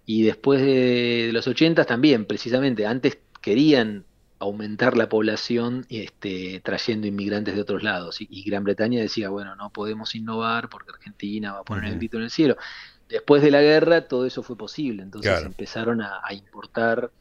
Y 0.05 0.23
después 0.23 0.61
de, 0.61 1.31
los 1.33 1.47
80 1.47 1.85
también, 1.85 2.25
precisamente, 2.25 2.85
antes 2.85 3.19
querían 3.41 4.05
aumentar 4.39 4.95
la 4.95 5.09
población 5.09 5.85
este, 5.89 6.61
trayendo 6.63 7.07
inmigrantes 7.07 7.55
de 7.55 7.61
otros 7.61 7.83
lados. 7.83 8.17
Y, 8.21 8.43
Gran 8.43 8.63
Bretaña 8.63 9.01
decía, 9.01 9.29
bueno, 9.29 9.55
no 9.55 9.71
podemos 9.71 10.15
innovar 10.15 10.69
porque 10.69 10.91
Argentina 10.91 11.53
va 11.53 11.59
a 11.59 11.63
poner 11.63 11.85
el 11.91 11.97
grito 11.97 12.17
en 12.17 12.23
el 12.23 12.29
cielo. 12.29 12.55
Después 13.09 13.41
de 13.41 13.51
la 13.51 13.61
guerra 13.61 14.07
todo 14.07 14.25
eso 14.25 14.43
fue 14.43 14.57
posible, 14.57 15.03
entonces 15.03 15.41
empezaron 15.43 16.01
a, 16.01 16.21
importar 16.31 17.11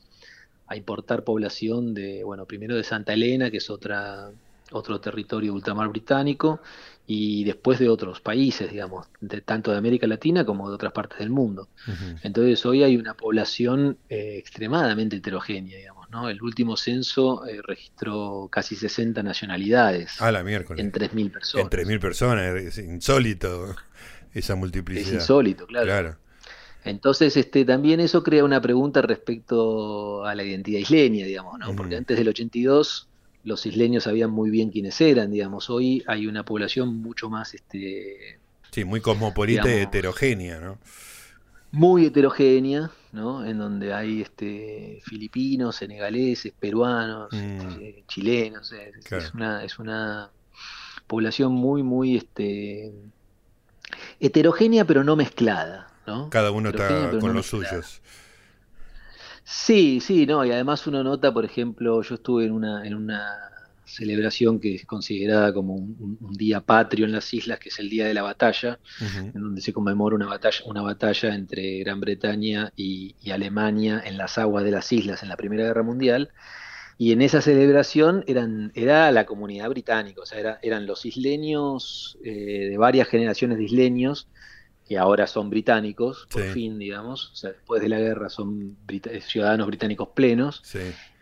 a 0.66 0.76
importar 0.76 1.22
población 1.22 1.94
de, 1.94 2.24
bueno, 2.24 2.44
primero 2.44 2.74
de 2.74 2.82
Santa 2.82 3.12
Elena, 3.12 3.50
que 3.50 3.58
es 3.58 3.70
otra 3.70 4.30
otro 4.72 5.00
territorio 5.00 5.52
ultramar 5.54 5.88
británico, 5.88 6.60
y 7.06 7.44
después 7.44 7.78
de 7.78 7.88
otros 7.88 8.20
países, 8.20 8.70
digamos, 8.70 9.06
de 9.20 9.40
tanto 9.40 9.70
de 9.70 9.78
América 9.78 10.08
Latina 10.08 10.44
como 10.44 10.68
de 10.68 10.74
otras 10.74 10.92
partes 10.92 11.20
del 11.20 11.30
mundo. 11.30 11.68
Entonces 12.22 12.66
hoy 12.66 12.82
hay 12.82 12.96
una 12.96 13.14
población 13.14 13.96
eh, 14.08 14.36
extremadamente 14.38 15.16
heterogénea, 15.16 15.78
digamos, 15.78 16.10
¿no? 16.10 16.28
El 16.28 16.42
último 16.42 16.76
censo 16.76 17.46
eh, 17.46 17.60
registró 17.62 18.48
casi 18.50 18.74
60 18.74 19.22
nacionalidades. 19.22 20.20
Ah, 20.20 20.32
la 20.32 20.42
miércoles. 20.42 20.84
En 20.84 20.90
3.000 20.90 21.30
personas. 21.30 21.72
En 21.72 21.86
3.000 21.86 22.00
personas, 22.00 22.54
es 22.56 22.78
insólito 22.78 23.76
esa 24.38 24.54
multiplicidad. 24.54 25.08
Es 25.08 25.14
insólito, 25.14 25.66
claro. 25.66 26.16
Entonces, 26.84 27.36
este, 27.36 27.64
también 27.64 27.98
eso 27.98 28.22
crea 28.22 28.44
una 28.44 28.60
pregunta 28.60 29.02
respecto 29.02 30.24
a 30.24 30.34
la 30.34 30.44
identidad 30.44 30.78
isleña, 30.78 31.26
digamos, 31.26 31.58
¿no? 31.58 31.74
Porque 31.74 31.96
antes 31.96 32.16
del 32.16 32.28
82 32.28 33.08
los 33.42 33.64
isleños 33.64 34.04
sabían 34.04 34.30
muy 34.30 34.50
bien 34.50 34.70
quiénes 34.70 35.00
eran, 35.00 35.30
digamos. 35.30 35.70
Hoy 35.70 36.04
hay 36.06 36.26
una 36.26 36.44
población 36.44 36.96
mucho 37.00 37.30
más, 37.30 37.54
este, 37.54 38.38
sí, 38.70 38.84
muy 38.84 39.00
cosmopolita 39.00 39.68
y 39.68 39.82
heterogénea, 39.82 40.60
¿no? 40.60 40.78
Muy 41.72 42.06
heterogénea, 42.06 42.90
¿no? 43.12 43.44
En 43.44 43.58
donde 43.58 43.92
hay, 43.92 44.22
este, 44.22 45.00
filipinos, 45.04 45.76
senegaleses, 45.76 46.52
peruanos, 46.58 47.32
mm. 47.32 47.60
este, 47.60 48.04
chilenos. 48.06 48.72
Es 49.10 49.34
una, 49.34 49.64
es 49.64 49.78
una 49.78 50.30
población 51.06 51.52
muy, 51.52 51.82
muy, 51.82 52.16
este, 52.16 52.92
heterogénea 54.20 54.84
pero 54.84 55.04
no 55.04 55.16
mezclada, 55.16 55.88
¿no? 56.06 56.30
Cada 56.30 56.50
uno 56.50 56.70
está 56.70 57.18
con 57.18 57.34
los 57.34 57.46
suyos. 57.46 58.00
Sí, 59.44 60.00
sí, 60.00 60.26
no, 60.26 60.44
y 60.44 60.50
además 60.50 60.86
uno 60.88 61.04
nota, 61.04 61.32
por 61.32 61.44
ejemplo, 61.44 62.02
yo 62.02 62.16
estuve 62.16 62.46
en 62.46 62.52
una, 62.52 62.84
en 62.84 62.94
una 62.94 63.46
celebración 63.86 64.58
que 64.58 64.74
es 64.74 64.84
considerada 64.84 65.54
como 65.54 65.74
un, 65.74 66.18
día 66.36 66.60
patrio 66.60 67.06
en 67.06 67.12
las 67.12 67.32
islas, 67.32 67.58
que 67.60 67.68
es 67.68 67.78
el 67.78 67.88
Día 67.88 68.06
de 68.06 68.14
la 68.14 68.22
Batalla, 68.22 68.78
en 69.00 69.32
donde 69.32 69.60
se 69.60 69.72
conmemora 69.72 70.16
una 70.16 70.26
batalla, 70.26 70.64
una 70.66 70.82
batalla 70.82 71.34
entre 71.34 71.78
Gran 71.78 72.00
Bretaña 72.00 72.72
y, 72.76 73.14
Alemania 73.30 74.02
en 74.04 74.18
las 74.18 74.38
aguas 74.38 74.64
de 74.64 74.70
las 74.70 74.90
islas 74.92 75.22
en 75.22 75.28
la 75.28 75.36
Primera 75.36 75.64
Guerra 75.64 75.82
Mundial. 75.82 76.30
Y 76.98 77.12
en 77.12 77.20
esa 77.20 77.42
celebración 77.42 78.24
eran, 78.26 78.72
era 78.74 79.10
la 79.12 79.26
comunidad 79.26 79.68
británica, 79.68 80.22
o 80.22 80.26
sea, 80.26 80.58
eran 80.62 80.86
los 80.86 81.04
isleños, 81.04 82.18
eh, 82.24 82.68
de 82.70 82.78
varias 82.78 83.08
generaciones 83.08 83.58
de 83.58 83.64
isleños, 83.64 84.28
que 84.88 84.96
ahora 84.96 85.26
son 85.26 85.50
británicos, 85.50 86.26
por 86.30 86.44
fin, 86.44 86.78
digamos, 86.78 87.32
o 87.32 87.36
sea, 87.36 87.50
después 87.50 87.82
de 87.82 87.88
la 87.88 87.98
guerra 87.98 88.28
son 88.30 88.76
eh, 88.88 89.20
ciudadanos 89.20 89.66
británicos 89.66 90.08
plenos, 90.14 90.62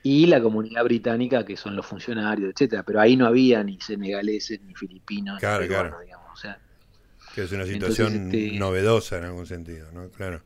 y 0.03 0.27
la 0.27 0.41
comunidad 0.41 0.85
británica, 0.85 1.45
que 1.45 1.57
son 1.57 1.75
los 1.75 1.87
funcionarios, 1.87 2.53
etcétera, 2.53 2.83
pero 2.83 3.01
ahí 3.01 3.17
no 3.17 3.27
había 3.27 3.65
ni 3.65 3.81
senegaleses, 3.81 4.61
ni 4.61 4.75
filipinos, 4.75 5.41
claro, 5.41 5.67
claro. 5.67 5.99
digamos, 6.05 6.31
o 6.33 6.37
sea, 6.37 6.59
que 7.35 7.43
es 7.43 7.53
una 7.53 7.67
situación 7.67 8.27
este 8.27 8.59
novedosa 8.59 9.19
en 9.19 9.25
algún 9.25 9.47
sentido, 9.47 9.91
¿no? 9.93 10.09
Claro. 10.11 10.43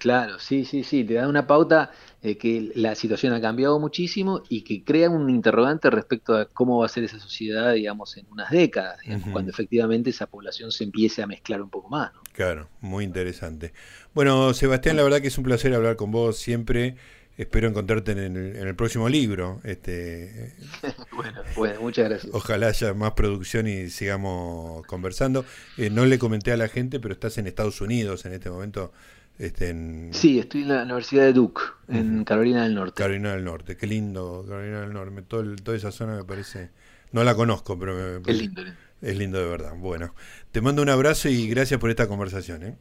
Claro, 0.00 0.38
sí, 0.38 0.64
sí, 0.64 0.82
sí, 0.82 1.04
te 1.04 1.12
da 1.12 1.28
una 1.28 1.46
pauta 1.46 1.90
de 2.22 2.38
que 2.38 2.72
la 2.74 2.94
situación 2.94 3.34
ha 3.34 3.40
cambiado 3.42 3.78
muchísimo 3.78 4.42
y 4.48 4.62
que 4.62 4.82
crea 4.82 5.10
un 5.10 5.28
interrogante 5.28 5.90
respecto 5.90 6.34
a 6.34 6.46
cómo 6.46 6.78
va 6.78 6.86
a 6.86 6.88
ser 6.88 7.04
esa 7.04 7.20
sociedad, 7.20 7.74
digamos, 7.74 8.16
en 8.16 8.24
unas 8.30 8.50
décadas, 8.50 8.98
cuando 9.30 9.50
efectivamente 9.50 10.08
esa 10.08 10.26
población 10.26 10.72
se 10.72 10.84
empiece 10.84 11.22
a 11.22 11.26
mezclar 11.26 11.60
un 11.60 11.68
poco 11.68 11.90
más. 11.90 12.12
Claro, 12.32 12.70
muy 12.80 13.04
interesante. 13.04 13.74
Bueno, 14.14 14.54
Sebastián, 14.54 14.96
la 14.96 15.02
verdad 15.02 15.20
que 15.20 15.28
es 15.28 15.36
un 15.36 15.44
placer 15.44 15.74
hablar 15.74 15.96
con 15.96 16.10
vos 16.10 16.38
siempre. 16.38 16.96
Espero 17.36 17.68
encontrarte 17.68 18.12
en 18.12 18.36
el, 18.36 18.74
próximo 18.76 19.06
libro. 19.10 19.60
Este, 19.64 20.54
bueno, 21.14 21.42
bueno, 21.56 21.80
muchas 21.82 22.08
gracias. 22.08 22.34
Ojalá 22.34 22.68
haya 22.68 22.94
más 22.94 23.12
producción 23.12 23.66
y 23.66 23.90
sigamos 23.90 24.86
conversando. 24.86 25.44
Eh, 25.76 25.90
no 25.90 26.06
le 26.06 26.18
comenté 26.18 26.52
a 26.52 26.56
la 26.56 26.68
gente, 26.68 27.00
pero 27.00 27.12
estás 27.12 27.36
en 27.36 27.46
Estados 27.46 27.82
Unidos 27.82 28.24
en 28.24 28.32
este 28.32 28.48
momento 28.48 28.92
este, 29.38 29.74
sí, 30.12 30.38
estoy 30.38 30.62
en 30.62 30.68
la 30.68 30.82
Universidad 30.82 31.24
de 31.24 31.32
Duke, 31.32 31.62
en 31.88 32.24
Carolina 32.24 32.64
del 32.64 32.74
Norte. 32.74 33.02
Carolina 33.02 33.32
del 33.32 33.44
Norte, 33.44 33.76
qué 33.76 33.86
lindo, 33.86 34.44
Carolina 34.46 34.82
del 34.82 34.92
Norte. 34.92 35.22
toda 35.22 35.76
esa 35.76 35.92
zona 35.92 36.16
me 36.16 36.24
parece. 36.24 36.70
No 37.12 37.24
la 37.24 37.34
conozco, 37.34 37.78
pero 37.78 37.94
me, 37.94 38.30
es 38.30 38.38
lindo. 38.38 38.62
Es 39.00 39.16
lindo 39.16 39.38
de 39.38 39.48
verdad. 39.48 39.74
Bueno, 39.76 40.14
te 40.52 40.60
mando 40.60 40.82
un 40.82 40.90
abrazo 40.90 41.28
y 41.28 41.48
gracias 41.48 41.80
por 41.80 41.90
esta 41.90 42.06
conversación. 42.06 42.62
¿eh? 42.62 42.76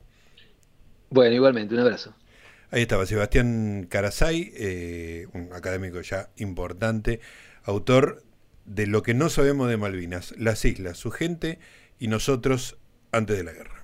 Bueno, 1.10 1.34
igualmente, 1.34 1.74
un 1.74 1.80
abrazo. 1.80 2.14
Ahí 2.72 2.84
estaba 2.84 3.06
Sebastián 3.06 3.88
Carasay, 3.90 4.52
eh, 4.56 5.28
un 5.34 5.50
académico 5.54 6.02
ya 6.02 6.30
importante, 6.38 7.20
autor 7.64 8.24
de 8.66 8.86
Lo 8.86 9.02
que 9.02 9.16
no 9.16 9.30
sabemos 9.30 9.70
de 9.70 9.78
Malvinas, 9.78 10.36
las 10.38 10.64
islas, 10.66 10.98
su 10.98 11.10
gente 11.10 11.58
y 11.98 12.08
nosotros 12.08 12.78
antes 13.12 13.38
de 13.38 13.44
la 13.44 13.54
guerra. 13.54 13.79